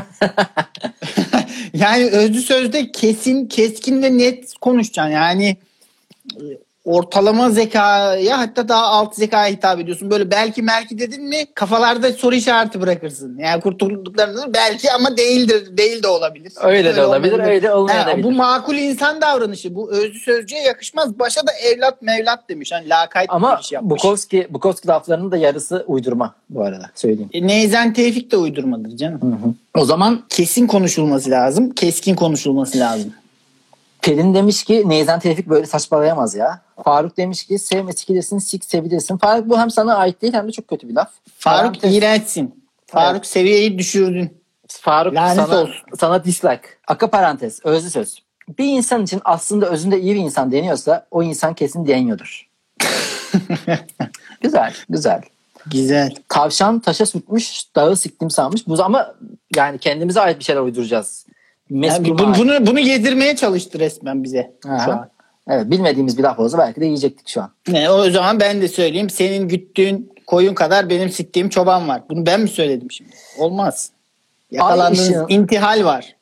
[1.75, 5.13] yani özlü sözde kesin, keskin ve net konuşacaksın.
[5.13, 5.57] Yani
[6.87, 10.11] ortalama zekaya hatta daha alt zekaya hitap ediyorsun.
[10.11, 13.39] Böyle belki merki dedin mi kafalarda soru işareti bırakırsın.
[13.39, 15.77] Yani kurtulduklarını belki ama değildir.
[15.77, 16.53] Değil de olabilir.
[16.63, 18.25] Öyle de olabilir, öyle de olmayabilir.
[18.25, 19.75] bu makul insan davranışı.
[19.75, 21.19] Bu özlü sözcüğe yakışmaz.
[21.19, 22.73] Başa da evlat mevlat demiş.
[22.73, 23.91] Hani lakayt Ama bir iş yapmış.
[23.91, 27.31] Bukowski, Bukowski laflarının da yarısı uydurma bu arada söyleyeyim.
[27.33, 29.21] E, Neyzen Tevfik de uydurmadır canım.
[29.23, 29.55] Hı hı.
[29.75, 31.71] O zaman kesin konuşulması lazım.
[31.71, 33.13] Keskin konuşulması lazım.
[34.07, 36.61] Pelin demiş ki Neyzen Tevfik böyle saçmalayamaz ya.
[36.85, 39.17] Faruk demiş ki sevme sikilirsin sik sevilirsin.
[39.17, 41.11] Faruk bu hem sana ait değil hem de çok kötü bir laf.
[41.39, 42.65] Faruk Parantez- iğrençsin.
[42.87, 44.41] Faruk seviyeyi düşürdün.
[44.69, 45.75] Faruk Lanet sana, olsun.
[45.99, 46.69] sana dislike.
[46.89, 48.23] Aka parantez özlü söz.
[48.59, 52.49] Bir insan için aslında özünde iyi bir insan deniyorsa o insan kesin diyeniyordur.
[54.41, 55.23] güzel güzel.
[55.67, 56.15] Güzel.
[56.29, 58.67] Tavşan taşa sürtmüş dağı siktim sanmış.
[58.69, 59.15] Bu ama
[59.57, 61.26] yani kendimize ait bir şeyler uyduracağız.
[61.71, 64.85] Yani Meskul bunu, bunu, yedirmeye çalıştı resmen bize Aha.
[64.85, 65.11] şu an.
[65.49, 67.51] Evet, bilmediğimiz bir laf olsa belki de yiyecektik şu an.
[67.69, 69.11] Ne, o zaman ben de söyleyeyim.
[69.11, 72.03] Senin güttüğün koyun kadar benim siktiğim çoban var.
[72.11, 73.11] Bunu ben mi söyledim şimdi?
[73.39, 73.91] Olmaz.
[74.51, 76.17] Yakalandığınız intihal var.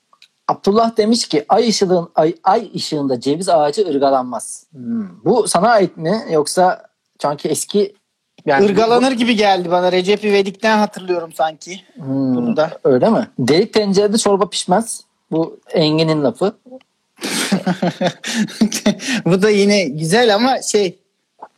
[0.48, 4.66] Abdullah demiş ki ay ışığın ay, ay ışığında ceviz ağacı ırgalanmaz.
[4.72, 5.24] Hmm.
[5.24, 6.82] Bu sana ait mi yoksa
[7.18, 7.94] çünkü eski
[8.46, 9.92] yani Irgalanır gibi geldi bana.
[9.92, 11.80] Recep İvedik'ten hatırlıyorum sanki.
[11.94, 12.70] Hmm, bunu da.
[12.84, 13.28] Öyle mi?
[13.38, 15.04] Delik tencerede çorba pişmez.
[15.34, 16.54] Bu Engin'in lafı.
[19.24, 20.98] Bu da yine güzel ama şey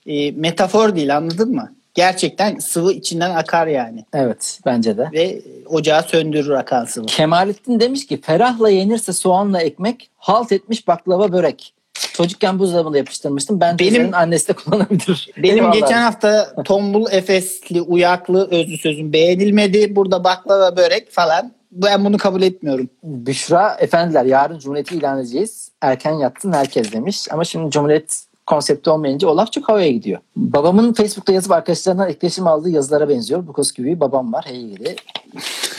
[0.06, 1.72] e, metafor değil anladın mı?
[1.94, 4.04] Gerçekten sıvı içinden akar yani.
[4.12, 5.08] Evet bence de.
[5.12, 7.06] Ve ocağı söndürür akan sıvı.
[7.06, 11.72] Kemalettin demiş ki ferahla yenirse soğanla ekmek, halt etmiş baklava börek.
[12.12, 13.60] Çocukken buzdolabında yapıştırmıştım.
[13.60, 15.30] Ben Benim- annesi de kullanabilir.
[15.36, 15.72] Benim Eyvallah.
[15.72, 19.96] geçen hafta tombul efesli uyaklı özlü sözüm beğenilmedi.
[19.96, 21.52] Burada baklava börek falan.
[21.82, 22.90] Ben bunu kabul etmiyorum.
[23.02, 25.70] Büşra efendiler yarın Cumhuriyeti ilan edeceğiz.
[25.80, 27.28] Erken yattın herkes demiş.
[27.32, 30.20] Ama şimdi Cumhuriyet konsepti olmayınca o laf çok havaya gidiyor.
[30.36, 33.46] Babamın Facebook'ta yazıp arkadaşlarından etkileşim aldığı yazılara benziyor.
[33.46, 34.44] Bukos gibi babam var.
[34.48, 34.96] Hey gidi.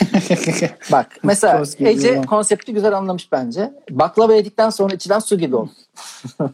[0.92, 3.72] Bak mesela Ece konsepti güzel anlamış bence.
[3.90, 5.68] Baklava yedikten sonra içilen su gibi ol.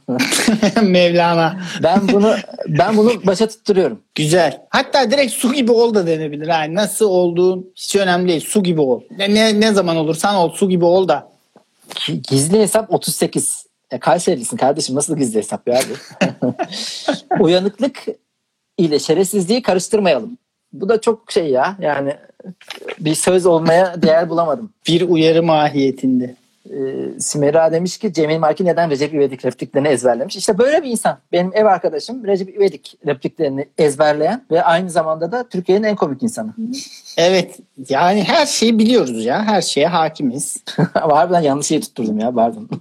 [0.82, 1.60] Mevlana.
[1.82, 2.34] Ben bunu
[2.68, 4.00] ben bunu başa tutturuyorum.
[4.14, 4.60] Güzel.
[4.68, 6.46] Hatta direkt su gibi ol da denebilir.
[6.46, 8.44] Yani nasıl olduğun hiç önemli değil.
[8.48, 9.00] Su gibi ol.
[9.18, 11.28] Ne, ne, ne zaman olursan ol su gibi ol da.
[12.28, 13.66] Gizli hesap 38.
[13.94, 15.94] Ya Kayseri'lisin kardeşim nasıl gizli hesap ya abi?
[17.40, 18.04] Uyanıklık
[18.78, 20.38] ile şerefsizliği karıştırmayalım.
[20.72, 22.16] Bu da çok şey ya yani
[22.98, 24.70] bir söz olmaya değer bulamadım.
[24.88, 26.34] Bir uyarı mahiyetinde.
[26.70, 30.36] Ee, Simera demiş ki Cemil Marki neden Recep İvedik repliklerini ezberlemiş?
[30.36, 31.18] İşte böyle bir insan.
[31.32, 36.54] Benim ev arkadaşım Recep İvedik repliklerini ezberleyen ve aynı zamanda da Türkiye'nin en komik insanı.
[37.16, 39.44] Evet yani her şeyi biliyoruz ya.
[39.44, 40.56] Her şeye hakimiz.
[40.94, 42.68] Harbiden yanlış şeyi tutturdum ya pardon.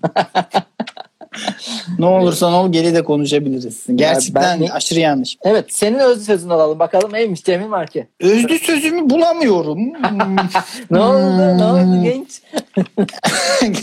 [2.00, 3.84] Ne olursan ol geri de konuşabiliriz.
[3.96, 5.38] Gerçekten ben- aşırı yanlış.
[5.42, 8.08] evet senin özlü sözünü alalım bakalım neymiş Cemil Marki?
[8.20, 9.80] Özlü sözümü bulamıyorum.
[9.80, 10.36] Hmm.
[10.92, 12.42] Ne oldu ne oldu genç?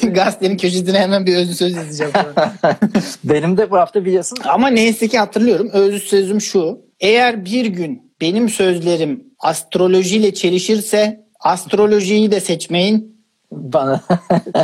[0.15, 2.13] Gazetenin köşesine hemen bir özlü söz yazacağım.
[3.25, 5.71] Benim de bu hafta biliyorsun Ama neyse ki hatırlıyorum.
[5.73, 6.79] Özlü sözüm şu.
[7.01, 13.21] Eğer bir gün benim sözlerim astrolojiyle çelişirse astrolojiyi de seçmeyin.
[13.53, 14.01] bana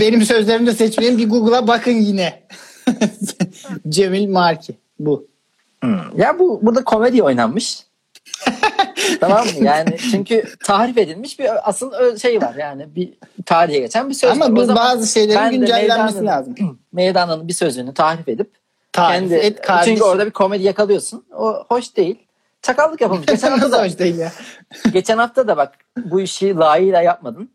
[0.01, 1.18] Benim sözlerimi de seçmeyin.
[1.18, 2.42] Bir Google'a bakın yine.
[3.88, 4.75] Cemil Marki.
[4.99, 5.27] Bu.
[6.16, 7.87] ya bu burada komedi oynanmış.
[9.20, 9.64] tamam mı?
[9.64, 13.12] Yani çünkü tahrif edilmiş bir asıl şey var yani bir
[13.46, 14.31] tarihe geçen bir söz.
[14.31, 16.55] Ama bu bazı şeylerin güncellenmesi lazım.
[16.92, 18.51] Meydana'nın bir sözünü tahrif edip
[18.92, 19.94] Tarif kendi, et kardeşim.
[19.94, 21.25] çünkü orada bir komedi yakalıyorsun.
[21.37, 22.18] O hoş değil.
[22.62, 23.27] Çakallık yapılmış.
[23.29, 24.33] Geçen hafta da, hoş değil ya.
[24.92, 25.72] geçen hafta da bak
[26.05, 27.51] bu işi layığıyla yapmadın.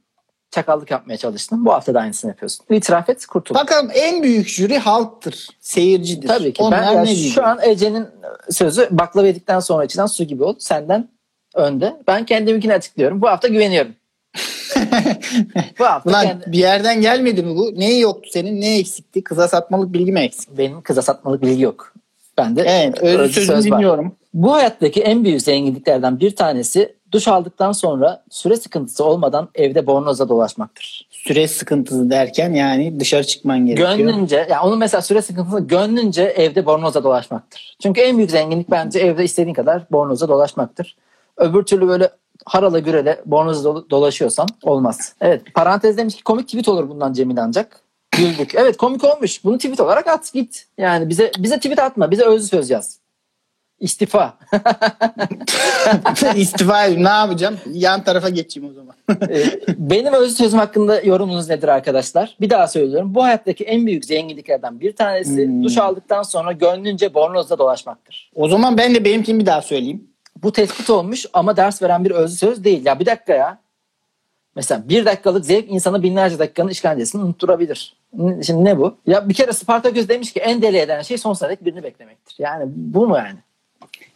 [0.51, 1.65] Çakallık yapmaya çalıştın.
[1.65, 2.65] Bu hafta da aynısını yapıyorsun.
[2.69, 3.55] İtiraf et kurtul.
[3.55, 5.47] Bakalım en büyük jüri halktır.
[5.59, 6.27] Seyircidir.
[6.27, 6.63] Tabii ki.
[6.63, 7.33] Onlar ben ya ne diyecek?
[7.33, 8.07] şu an Ece'nin
[8.49, 10.55] sözü baklava yedikten sonra içilen su gibi ol.
[10.59, 11.09] Senden
[11.55, 11.97] önde.
[12.07, 13.21] Ben kendiminkini açıklıyorum.
[13.21, 13.91] Bu hafta güveniyorum.
[15.79, 17.71] bu hafta Ulan kendi- bir yerden gelmedi mi bu?
[17.75, 18.61] Neyi yoktu senin?
[18.61, 19.23] Ne eksikti?
[19.23, 20.57] Kıza satmalık bilgi mi eksik?
[20.57, 21.93] benim kıza satmalık bilgi yok.
[22.37, 23.01] Ben de Evet.
[23.03, 23.77] Özlü sözünü söz var.
[23.77, 24.15] dinliyorum.
[24.33, 30.29] Bu hayattaki en büyük zenginliklerden bir tanesi duş aldıktan sonra süre sıkıntısı olmadan evde bornoza
[30.29, 31.07] dolaşmaktır.
[31.09, 33.95] Süre sıkıntısı derken yani dışarı çıkman gerekiyor.
[33.95, 37.75] Gönlünce, yani onun mesela süre sıkıntısı gönlünce evde bornoza dolaşmaktır.
[37.83, 40.97] Çünkü en büyük zenginlik bence evde istediğin kadar bornoza dolaşmaktır.
[41.37, 42.09] Öbür türlü böyle
[42.45, 45.15] harala gürele bornoza dolaşıyorsan olmaz.
[45.21, 47.81] Evet parantez demiş ki komik tweet olur bundan Cemil ancak.
[48.17, 48.55] Güldük.
[48.55, 49.43] Evet komik olmuş.
[49.43, 50.67] Bunu tweet olarak at git.
[50.77, 52.11] Yani bize bize tweet atma.
[52.11, 53.00] Bize özlü söz yaz.
[53.81, 54.37] İstifa.
[56.35, 56.83] İstifa.
[56.83, 57.57] Ne yapacağım?
[57.71, 58.95] Yan tarafa geçeyim o zaman.
[59.29, 59.43] Ee,
[59.77, 62.35] Benim özlü sözüm hakkında yorumunuz nedir arkadaşlar?
[62.41, 63.15] Bir daha söylüyorum.
[63.15, 65.63] Bu hayattaki en büyük zenginliklerden bir tanesi Hmm.
[65.63, 68.31] duş aldıktan sonra gönlünce bornozda dolaşmaktır.
[68.35, 70.07] O zaman ben de benimkini bir daha söyleyeyim.
[70.43, 72.85] Bu tespit olmuş ama ders veren bir özlü söz değil.
[72.85, 73.57] Ya bir dakika ya.
[74.55, 77.95] Mesela bir dakikalık zevk insana binlerce dakikanın işkencesini unutturabilir.
[78.45, 78.97] Şimdi ne bu?
[79.07, 82.35] Ya bir kere Spartaküs demiş ki en deli eden şey sonsuza dek birini beklemektir.
[82.39, 83.39] Yani bu mu yani?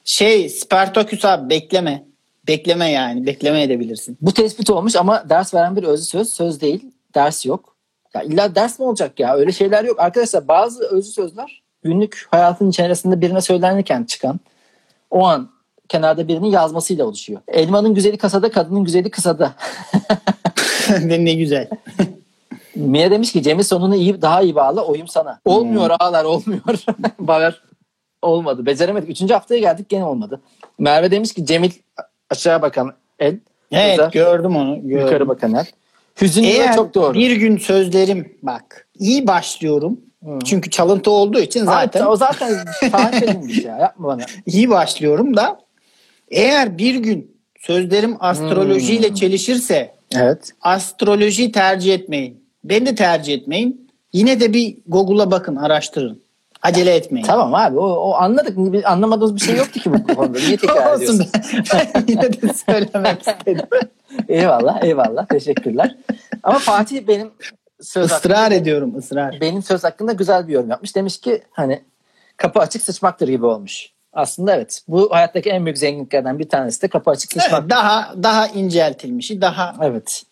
[0.05, 2.05] Şey Spartaküs abi bekleme.
[2.47, 3.25] Bekleme yani.
[3.25, 4.17] Bekleme edebilirsin.
[4.21, 6.29] Bu tespit olmuş ama ders veren bir özlü söz.
[6.29, 6.91] Söz değil.
[7.15, 7.75] Ders yok.
[8.13, 9.35] Ya illa ders mi olacak ya?
[9.35, 9.99] Öyle şeyler yok.
[9.99, 14.39] Arkadaşlar bazı özlü sözler günlük hayatın içerisinde birine söylenirken çıkan
[15.11, 15.49] o an
[15.89, 17.41] kenarda birinin yazmasıyla oluşuyor.
[17.47, 19.55] Elmanın güzeli kasada, kadının güzeli kısada.
[21.01, 21.69] ne güzel.
[22.75, 25.39] Mine demiş ki Cemil sonunu iyi daha iyi bağla oyum sana.
[25.45, 26.85] Olmuyor ağlar olmuyor.
[27.19, 27.61] Baver
[28.25, 28.65] olmadı.
[28.65, 29.09] Beceremedik.
[29.09, 30.41] Üçüncü haftaya geldik gene olmadı.
[30.79, 31.71] Merve demiş ki Cemil
[32.29, 33.37] aşağı bakan el.
[33.71, 34.11] Evet Güzel.
[34.11, 34.75] gördüm onu.
[34.87, 34.99] Gördüm.
[35.05, 35.65] Yukarı bakan el.
[36.21, 37.13] Hüzünlü Eğer çok doğru.
[37.13, 39.99] bir gün sözlerim bak iyi başlıyorum.
[40.45, 42.05] Çünkü çalıntı olduğu için zaten Zaten.
[42.05, 42.53] O zaten
[42.91, 43.77] tarif edilmiş ya.
[43.77, 44.21] Yapma bana.
[44.45, 45.59] iyi başlıyorum da
[46.31, 49.15] eğer bir gün sözlerim astrolojiyle Hmm.
[49.15, 50.51] çelişirse Evet.
[50.61, 52.45] astroloji tercih etmeyin.
[52.63, 53.87] Beni de tercih etmeyin.
[54.13, 56.21] Yine de bir Google'a bakın, araştırın.
[56.65, 57.25] Acele etmeyin.
[57.25, 58.57] Tamam abi o, o anladık.
[58.85, 60.39] Anlamadığımız bir şey yoktu ki bu konuda.
[60.39, 61.03] Niye tekrar Olsun.
[61.03, 61.27] ediyorsun?
[61.73, 63.65] Ben yine de söylemek istedim.
[64.29, 65.25] eyvallah eyvallah.
[65.25, 65.95] Teşekkürler.
[66.43, 67.31] Ama Fatih benim
[67.81, 69.37] söz hakkında, Israr ediyorum, ısrar.
[69.41, 70.95] benim söz hakkında güzel bir yorum yapmış.
[70.95, 71.81] Demiş ki hani
[72.37, 73.89] kapı açık sıçmaktır gibi olmuş.
[74.13, 74.81] Aslında evet.
[74.87, 77.61] Bu hayattaki en büyük zenginliklerden bir tanesi de kapı açık sıçmak.
[77.61, 80.23] Evet, daha daha inceltilmişi, daha Evet.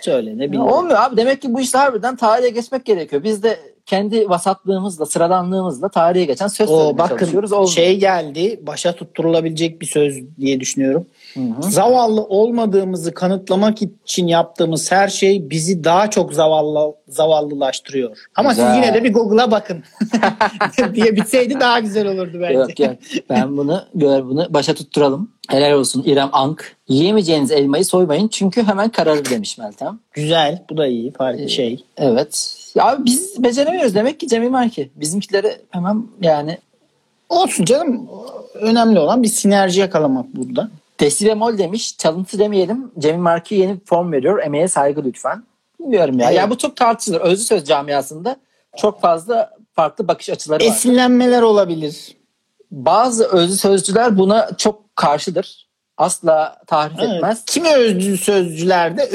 [0.00, 0.58] söylenebilir.
[0.60, 1.16] Olmuyor abi.
[1.16, 3.22] Demek ki bu işte harbiden tarihe geçmek gerekiyor.
[3.22, 7.52] Biz de kendi vasatlığımızla, sıradanlığımızla tarihe geçen söz O söylemeye bakın çalışıyoruz.
[7.52, 7.70] Olmuyor.
[7.70, 11.06] şey geldi, başa tutturulabilecek bir söz diye düşünüyorum.
[11.34, 11.70] Hı hı.
[11.70, 18.16] Zavallı olmadığımızı kanıtlamak için yaptığımız her şey bizi daha çok zavallı zavallılaştırıyor.
[18.34, 18.66] Ama Güzel.
[18.66, 19.82] siz yine de bir Google'a bakın
[20.94, 22.54] diye bitseydi daha güzel olurdu bence.
[22.54, 22.90] Yok yok.
[23.30, 25.30] Ben bunu gör bunu başa tutturalım.
[25.48, 26.76] Helal olsun İrem Ank.
[26.88, 29.98] Yiyemeyeceğiniz elmayı soymayın çünkü hemen kararır demiş Meltem.
[30.12, 31.84] Güzel, bu da iyi Ee, farklı şey.
[31.96, 32.61] Evet.
[32.74, 34.90] Ya biz beceremiyoruz demek ki Cemil Marki.
[34.96, 36.58] Bizimkileri hemen yani
[37.28, 38.10] Olsun canım.
[38.54, 40.70] Önemli olan bir sinerji yakalamak burada.
[41.00, 41.98] desibemol demiş.
[41.98, 42.90] Çalıntı demeyelim.
[42.98, 44.42] Cemil Marki yeni form veriyor.
[44.42, 45.42] Emeğe saygı lütfen.
[45.80, 46.26] Bilmiyorum ya.
[46.30, 46.38] Evet.
[46.38, 47.20] Ya bu çok tartışılır.
[47.20, 48.36] Özlü söz camiasında
[48.76, 50.68] çok fazla farklı bakış açıları var.
[50.68, 52.16] Esinlenmeler olabilir.
[52.70, 55.68] Bazı özlü sözcüler buna çok karşıdır.
[55.96, 57.14] Asla tahrif Evet.
[57.14, 57.44] etmez.
[57.46, 59.02] Kimi özlü sözcülerde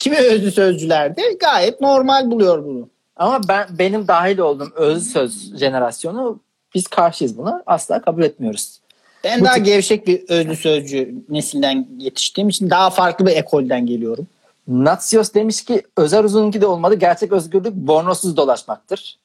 [0.00, 2.88] kimi özlü sözcülerde gayet normal buluyor bunu.
[3.16, 6.40] Ama ben benim dahil olduğum özlü söz jenerasyonu
[6.74, 7.62] biz karşıyız buna.
[7.66, 8.80] Asla kabul etmiyoruz.
[9.24, 13.86] Ben Bu daha tip- gevşek bir özlü sözcü nesilden yetiştiğim için daha farklı bir ekolden
[13.86, 14.26] geliyorum.
[14.68, 16.94] Natsios demiş ki özel uzununki de olmadı.
[16.94, 19.18] Gerçek özgürlük bornosuz dolaşmaktır.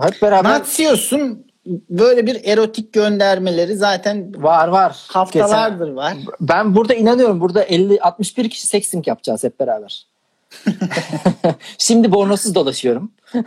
[0.00, 5.06] Hep beraber Natsios'un böyle bir erotik göndermeleri zaten var var.
[5.08, 6.16] haftalardır var.
[6.40, 7.40] Ben burada inanıyorum.
[7.40, 10.06] Burada 50 61 kişi sexting yapacağız hep beraber.
[11.78, 13.12] Şimdi bornosuz dolaşıyorum.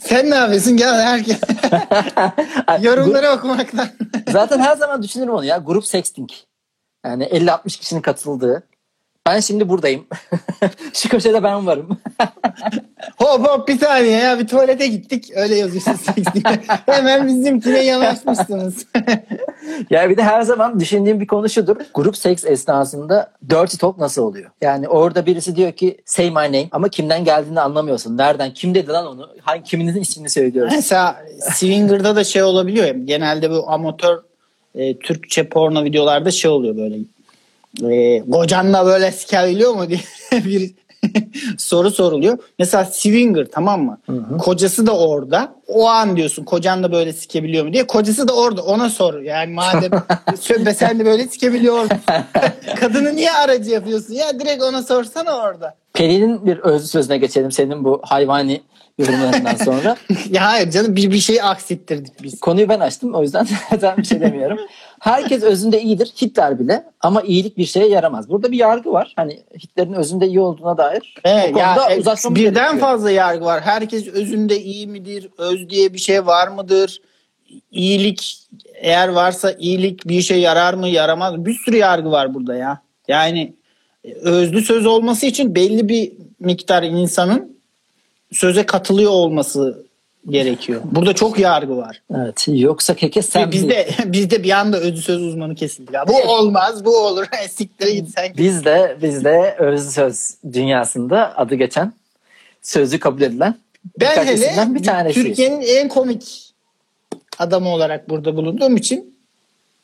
[0.00, 0.76] Sen ne yapıyorsun?
[0.76, 1.40] Gel herkes
[2.80, 3.88] yorumları okumaktan.
[4.28, 5.56] Zaten her zaman düşünürüm onu ya.
[5.56, 6.30] Grup sexting.
[7.04, 8.62] Yani 50-60 kişinin katıldığı.
[9.26, 10.06] Ben şimdi buradayım.
[10.92, 11.88] Şu köşede ben varım.
[13.16, 15.30] hop hop bir saniye ya bir tuvalete gittik.
[15.34, 16.00] Öyle yazıyorsunuz.
[16.86, 18.86] Hemen bizimkine yanaşmışsınız.
[19.90, 21.76] ya bir de her zaman düşündüğüm bir konu şudur.
[21.94, 24.50] Grup seks esnasında dirty talk nasıl oluyor?
[24.60, 28.18] Yani orada birisi diyor ki say my name ama kimden geldiğini anlamıyorsun.
[28.18, 28.54] Nereden?
[28.54, 29.28] Kim dedi lan onu?
[29.40, 30.72] Hangi kiminin ismini söylüyoruz?
[30.76, 32.86] Mesela Swinger'da da şey olabiliyor.
[32.86, 34.18] Genelde bu amatör
[34.74, 36.96] e, Türkçe porno videolarda şey oluyor böyle.
[37.84, 40.00] E, kocanla böyle sikebiliyor mu diye
[40.44, 40.74] bir
[41.58, 42.38] soru soruluyor.
[42.58, 43.98] Mesela Swinger tamam mı?
[44.38, 45.54] Kocası da orada.
[45.68, 47.86] O an diyorsun kocanla böyle sikebiliyor mu diye.
[47.86, 49.20] Kocası da orada ona sor.
[49.20, 49.90] Yani madem
[50.40, 51.88] söyle sen de böyle sikebiliyor?
[52.80, 54.14] Kadını niye aracı yapıyorsun?
[54.14, 55.74] Ya direkt ona sorsana orada.
[55.92, 58.62] Pelin'in bir özlü sözüne geçelim senin bu hayvani
[58.98, 59.96] yorumlarından sonra.
[60.30, 62.40] Ya hayır canım bir, bir şey aksittirdik biz.
[62.40, 64.58] Konuyu ben açtım o yüzden zaten bir şey demiyorum.
[65.06, 66.06] Herkes özünde iyidir.
[66.22, 68.28] Hitler bile ama iyilik bir şeye yaramaz.
[68.28, 69.12] Burada bir yargı var.
[69.16, 71.14] Hani Hitler'in özünde iyi olduğuna dair.
[71.24, 72.78] Evet, ya, e, birden gerekiyor.
[72.78, 73.60] fazla yargı var.
[73.60, 75.28] Herkes özünde iyi midir?
[75.38, 77.00] Öz diye bir şey var mıdır?
[77.70, 78.38] İyilik
[78.74, 81.46] eğer varsa iyilik bir işe yarar mı yaramaz mı?
[81.46, 82.82] Bir sürü yargı var burada ya.
[83.08, 83.54] Yani
[84.04, 87.58] e, özlü söz olması için belli bir miktar insanın
[88.32, 89.85] söze katılıyor olması
[90.28, 90.80] gerekiyor.
[90.84, 92.02] Burada çok yargı var.
[92.14, 92.44] Evet.
[92.48, 95.94] Yoksa keke sen Ve bizde bizde bir anda özü söz uzmanı kesildi.
[95.94, 96.08] Ya.
[96.08, 97.26] Bu olmaz, bu olur.
[97.50, 98.32] Siktir git sen.
[98.36, 101.92] Biz de biz de öz söz dünyasında adı geçen
[102.62, 103.54] sözü kabul edilen
[104.00, 105.28] Ben hele bir tanesiyiz.
[105.28, 106.52] Türkiye'nin en komik
[107.38, 109.16] adamı olarak burada bulunduğum için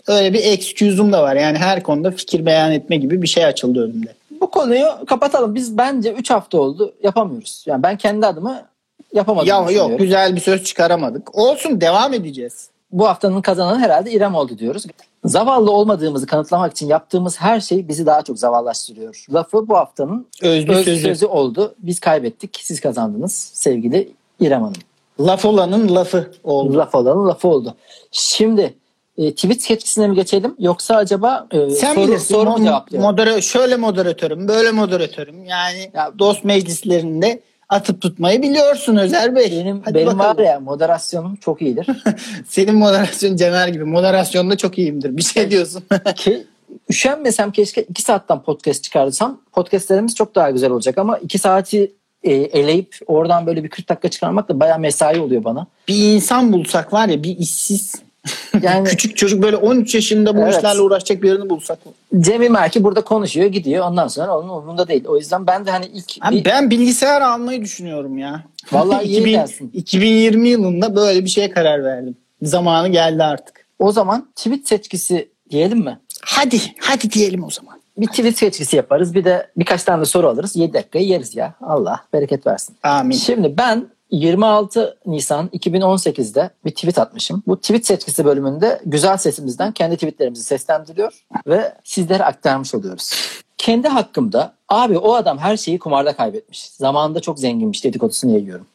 [0.07, 1.36] öyle bir excuse'um da var.
[1.36, 4.14] Yani her konuda fikir beyan etme gibi bir şey açıldı önümde.
[4.40, 5.55] Bu konuyu kapatalım.
[5.55, 7.64] Biz bence 3 hafta oldu yapamıyoruz.
[7.66, 8.71] Yani ben kendi adıma
[9.14, 9.48] yapamadım.
[9.48, 11.38] Ya yok güzel bir söz çıkaramadık.
[11.38, 12.68] Olsun devam edeceğiz.
[12.92, 14.84] Bu haftanın kazananı herhalde İrem oldu diyoruz.
[15.24, 19.24] Zavallı olmadığımızı kanıtlamak için yaptığımız her şey bizi daha çok zavallaştırıyor.
[19.34, 21.02] Lafı bu haftanın Özlü öz sözü.
[21.02, 21.74] sözü oldu.
[21.78, 24.74] Biz kaybettik, siz kazandınız sevgili İrem Hanım.
[25.20, 26.76] Laf olanın lafı oldu.
[26.78, 27.74] Laf olanın lafı oldu.
[28.10, 28.74] Şimdi
[29.18, 32.34] e, tweet sketçisine mi geçelim yoksa acaba e, Sen soru, bilirsin.
[32.34, 33.10] soru mu cevaplayalım?
[33.16, 35.44] modera- şöyle moderatörüm, böyle moderatörüm.
[35.44, 37.40] Yani Ya- dost meclislerinde
[37.72, 39.50] atıp tutmayı biliyorsun Özer Bey.
[39.50, 40.38] Benim, Hadi benim bakalım.
[40.38, 41.86] var ya moderasyonum çok iyidir.
[42.48, 43.84] Senin moderasyon Cener gibi.
[43.84, 45.16] Moderasyonda çok iyiyimdir.
[45.16, 45.82] Bir şey diyorsun.
[46.16, 46.46] Ki
[46.90, 51.92] üşenmesem keşke 2 saatten podcast çıkardırsam podcastlerimiz çok daha güzel olacak ama 2 saati
[52.22, 55.66] e, eleyip oradan böyle bir 40 dakika çıkarmak da bayağı mesai oluyor bana.
[55.88, 57.94] bir insan bulsak var ya bir işsiz.
[58.62, 60.54] Yani Küçük çocuk böyle 13 yaşında bu Evet.
[60.56, 61.78] işlerle uğraşacak birini bulsak.
[62.20, 65.04] Cem İmerki burada konuşuyor gidiyor ondan sonra onun umurunda değil.
[65.06, 68.42] O yüzden ben de hani ilk Abi ben bilgisayar almayı düşünüyorum ya.
[68.72, 69.70] Vallahi iyi 2000 dersin.
[69.74, 72.16] 2020 yılında böyle bir şeye karar verdim.
[72.42, 73.66] Zamanı geldi artık.
[73.78, 75.98] o zaman tweet seçkisi diyelim mi?
[76.24, 77.80] Hadi, hadi diyelim o zaman.
[77.96, 81.54] Bir tweet seçkisi yaparız bir de birkaç tane de soru alırız 7 dakikayı yeriz ya
[81.60, 82.76] Allah bereket versin.
[82.82, 83.16] Amin.
[83.16, 87.42] Şimdi ben 26 Nisan 2018'de bir tweet atmışım.
[87.46, 93.12] Bu tweet seçkisi bölümünde güzel sesimizden kendi tweetlerimizi seslendiriyor ve sizlere aktarmış oluyoruz.
[93.58, 96.68] Kendi hakkımda abi o adam her şeyi kumarda kaybetmiş.
[96.68, 98.66] Zamanında çok zenginmiş dedikodusunu yayıyorum.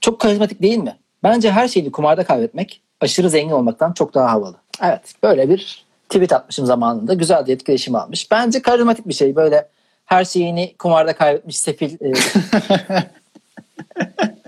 [0.00, 0.96] Çok karizmatik değil mi?
[1.22, 4.56] Bence her şeyi kumarda kaybetmek aşırı zengin olmaktan çok daha havalı.
[4.82, 7.14] Evet böyle bir tweet atmışım zamanında.
[7.14, 8.30] Güzel de etkileşim almış.
[8.30, 9.68] Bence karizmatik bir şey böyle
[10.04, 12.12] her şeyini kumarda kaybetmiş sefil e,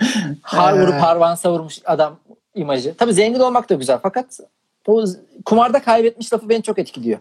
[0.42, 2.16] har vurup harvan savurmuş adam
[2.54, 2.94] imajı.
[2.98, 4.40] Tabii zengin olmak da güzel fakat
[4.86, 5.04] o
[5.44, 7.18] kumarda kaybetmiş lafı beni çok etkiliyor.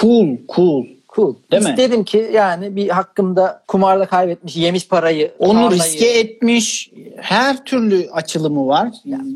[0.00, 0.84] Cool, cool.
[1.14, 1.34] Cool.
[1.50, 1.70] Değil mi?
[1.70, 5.80] İstedim ki yani bir hakkımda kumarda kaybetmiş, yemiş parayı, Onu tarlayı.
[5.80, 6.90] riske etmiş.
[7.16, 8.88] Her türlü açılımı var.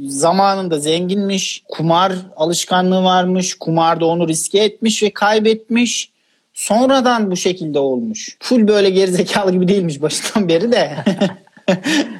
[0.08, 1.62] Zamanında zenginmiş.
[1.68, 3.54] Kumar alışkanlığı varmış.
[3.54, 6.12] Kumarda onu riske etmiş ve kaybetmiş.
[6.54, 8.36] Sonradan bu şekilde olmuş.
[8.40, 10.90] Full böyle gerizekalı gibi değilmiş başından beri de.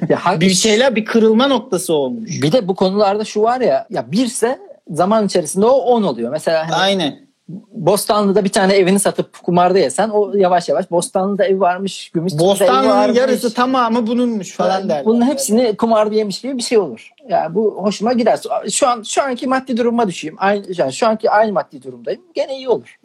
[0.09, 2.41] Ya bir şeyler bir kırılma noktası olmuş.
[2.41, 6.31] Bir de bu konularda şu var ya, ya birse zaman içerisinde o 10 oluyor.
[6.31, 7.28] Mesela hani Aynen.
[7.71, 12.49] Bostanlı'da bir tane evini satıp kumarda yesen o yavaş yavaş Bostanlı'da ev varmış, Gümüşhane'de ev
[12.49, 13.17] Bostanlı'nın varmış.
[13.17, 15.05] yarısı tamamı bununmuş falan derler.
[15.05, 17.11] Bunun hepsini kumarda yemiş gibi bir şey olur.
[17.29, 18.39] Yani bu hoşuma gider.
[18.71, 20.35] Şu an şu anki maddi duruma düşeyim.
[20.39, 22.21] Aynı, yani şu anki aynı maddi durumdayım.
[22.35, 22.99] Gene iyi olur.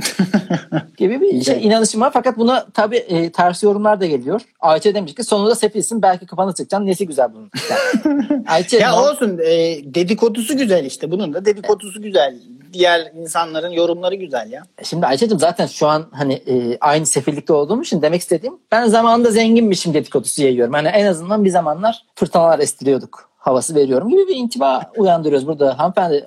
[0.97, 2.11] gibi bir şey, inanışım var.
[2.13, 4.41] Fakat buna tabii e, ters yorumlar da geliyor.
[4.61, 6.87] Ayça demiş ki sonunda sefilsin belki kafanı sıkacaksın.
[6.87, 7.51] Nesi güzel bunun.
[7.71, 11.11] Yani, Ayça Ya olsun e, dedikodusu güzel işte.
[11.11, 12.35] Bunun da dedikodusu güzel.
[12.75, 14.63] Diğer insanların yorumları güzel ya.
[14.83, 19.31] Şimdi Ayça'cığım zaten şu an hani e, aynı sefillikte olduğum için demek istediğim ben zamanında
[19.31, 20.75] zenginmişim dedikodusu yayıyorum.
[20.75, 25.79] Hani en azından bir zamanlar fırtınalar estiriyorduk havası veriyorum gibi bir intiba uyandırıyoruz burada.
[25.79, 26.25] Hanımefendi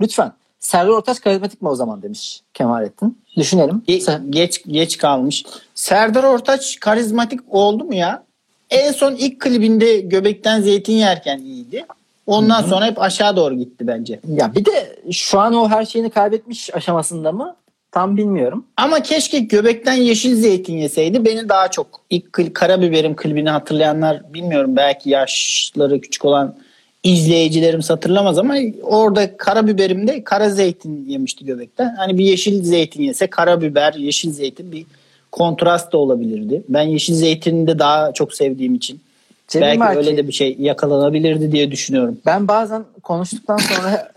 [0.00, 3.18] lütfen Serdar Ortaç karizmatik mi o zaman demiş Kemalettin.
[3.36, 3.82] Düşünelim.
[3.88, 5.44] Ge- geç geç kalmış.
[5.74, 8.24] Serdar Ortaç karizmatik oldu mu ya?
[8.70, 11.86] En son ilk klibinde göbekten zeytin yerken iyiydi.
[12.28, 14.20] Ondan sonra hep aşağı doğru gitti bence.
[14.28, 17.56] Ya bir de şu an o her şeyini kaybetmiş aşamasında mı?
[17.92, 18.64] Tam bilmiyorum.
[18.76, 21.86] Ama keşke göbekten yeşil zeytin yeseydi beni daha çok.
[22.10, 26.54] İlk klip, Karabiberim klibini hatırlayanlar bilmiyorum belki yaşları küçük olan
[27.02, 31.94] izleyicilerimiz hatırlamaz ama orada karabiberimde kara zeytin yemişti göbekten.
[31.96, 34.84] Hani bir yeşil zeytin yese karabiber, yeşil zeytin bir
[35.32, 36.62] kontrast da olabilirdi.
[36.68, 39.00] Ben yeşil zeytini de daha çok sevdiğim için
[39.48, 42.18] Cem belki İmerki, öyle de bir şey yakalanabilirdi diye düşünüyorum.
[42.26, 44.12] Ben bazen konuştuktan sonra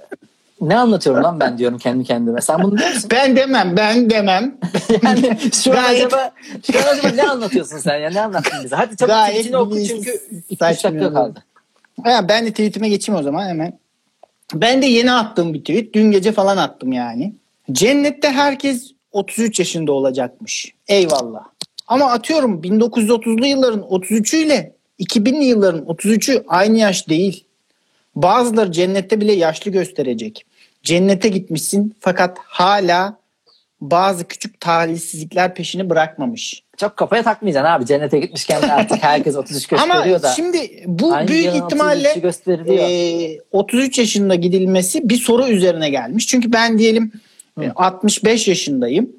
[0.62, 2.42] ne anlatıyorum lan ben diyorum kendi kendime.
[2.42, 3.10] Sen bunu diyor musun?
[3.12, 4.56] Ben demem, ben demem.
[5.04, 6.32] Yani şu an Gayet- acaba
[6.72, 8.10] şu an acaba ne anlatıyorsun sen ya?
[8.10, 8.76] Ne anlattın bize?
[8.76, 11.02] Hadi çabuk tweetini oku çünkü 2-3 saçmıyorum.
[11.02, 11.44] dakika kaldı.
[12.04, 13.80] Ha, ben de tweetime geçeyim o zaman hemen.
[14.54, 15.94] Ben de yeni attığım bir tweet.
[15.94, 17.34] Dün gece falan attım yani.
[17.72, 20.74] Cennette herkes 33 yaşında olacakmış.
[20.88, 21.44] Eyvallah.
[21.88, 27.44] Ama atıyorum 1930'lu yılların 33'ü ile 2000'li yılların 33'ü aynı yaş değil.
[28.16, 30.46] Bazıları cennette bile yaşlı gösterecek.
[30.84, 33.18] Cennete gitmişsin fakat hala
[33.82, 36.64] bazı küçük talihsizlikler peşini bırakmamış.
[36.78, 37.86] Çok kafaya takmayacaksın abi.
[37.86, 40.34] Cennete gitmişken artık herkes 33 gösteriyor Ama da.
[40.36, 42.90] şimdi bu Hangi büyük ihtimalle 33'ü gösteriliyor?
[43.38, 46.28] e, 33 yaşında gidilmesi bir soru üzerine gelmiş.
[46.28, 47.12] Çünkü ben diyelim
[47.62, 49.10] e, 65 yaşındayım.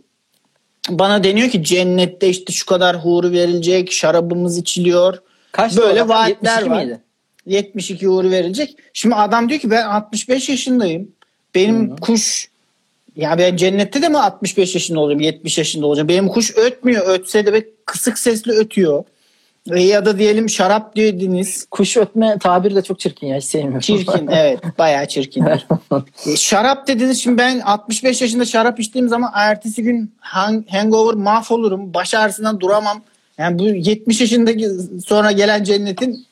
[0.90, 5.18] Bana deniyor ki cennette işte şu kadar huri verilecek, şarabımız içiliyor.
[5.52, 6.84] Kaç böyle vaatler 72 var.
[6.84, 7.00] miydi?
[7.46, 8.76] 72 huri verilecek.
[8.92, 11.08] Şimdi adam diyor ki ben 65 yaşındayım.
[11.54, 12.48] Benim kuş
[13.16, 16.08] ya ben cennette de mi 65 yaşında olacağım, 70 yaşında olacağım?
[16.08, 17.08] Benim kuş ötmüyor.
[17.08, 19.04] Ötse de kısık sesli ötüyor.
[19.70, 21.66] E, ya da diyelim şarap dediniz.
[21.70, 23.36] Kuş ötme tabiri de çok çirkin ya.
[23.36, 23.80] Hiç sevmiyorum.
[23.80, 25.66] Çirkin evet bayağı çirkindir.
[26.26, 31.94] E, şarap dediniz şimdi ben 65 yaşında şarap içtiğim zaman ertesi gün hang- hangover mahvolurum.
[31.94, 33.02] Baş ağrısından duramam.
[33.38, 34.70] Yani bu 70 yaşındaki
[35.06, 36.26] sonra gelen cennetin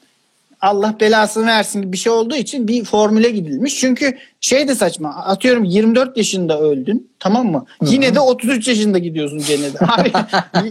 [0.61, 3.77] Allah belasını versin bir şey olduğu için bir formüle gidilmiş.
[3.77, 5.15] Çünkü şey de saçma.
[5.15, 7.11] Atıyorum 24 yaşında öldün.
[7.19, 7.67] Tamam mı?
[7.83, 9.79] Yine de 33 yaşında gidiyorsun cennete.
[9.89, 10.13] Abi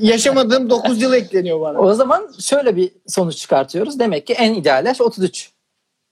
[0.02, 1.80] yaşamadığım 9 yıl ekleniyor bana.
[1.80, 4.00] O zaman şöyle bir sonuç çıkartıyoruz.
[4.00, 5.52] Demek ki en ideal yaş 33.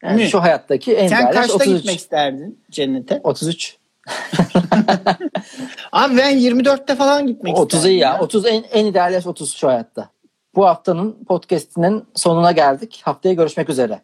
[0.04, 1.78] Yani şu hayattaki en Sen ideal yaş kaçta 33.
[1.78, 3.22] gitmek isterdin cennete?
[3.24, 3.78] 33.
[5.92, 7.98] Abi ben 24'te falan gitmek 30 isterdim.
[7.98, 8.20] iyi ya.
[8.20, 10.10] 30 en, en ideal yaş 30 şu hayatta.
[10.56, 13.02] Bu haftanın podcast'inin sonuna geldik.
[13.04, 14.02] Haftaya görüşmek üzere.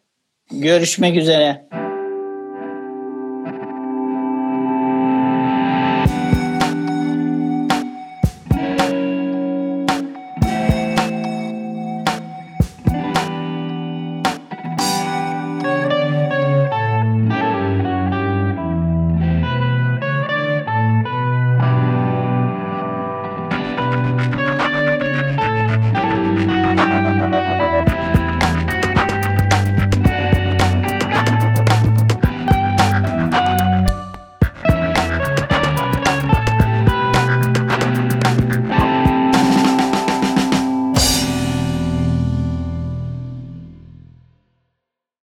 [0.51, 1.67] Görüşmek üzere.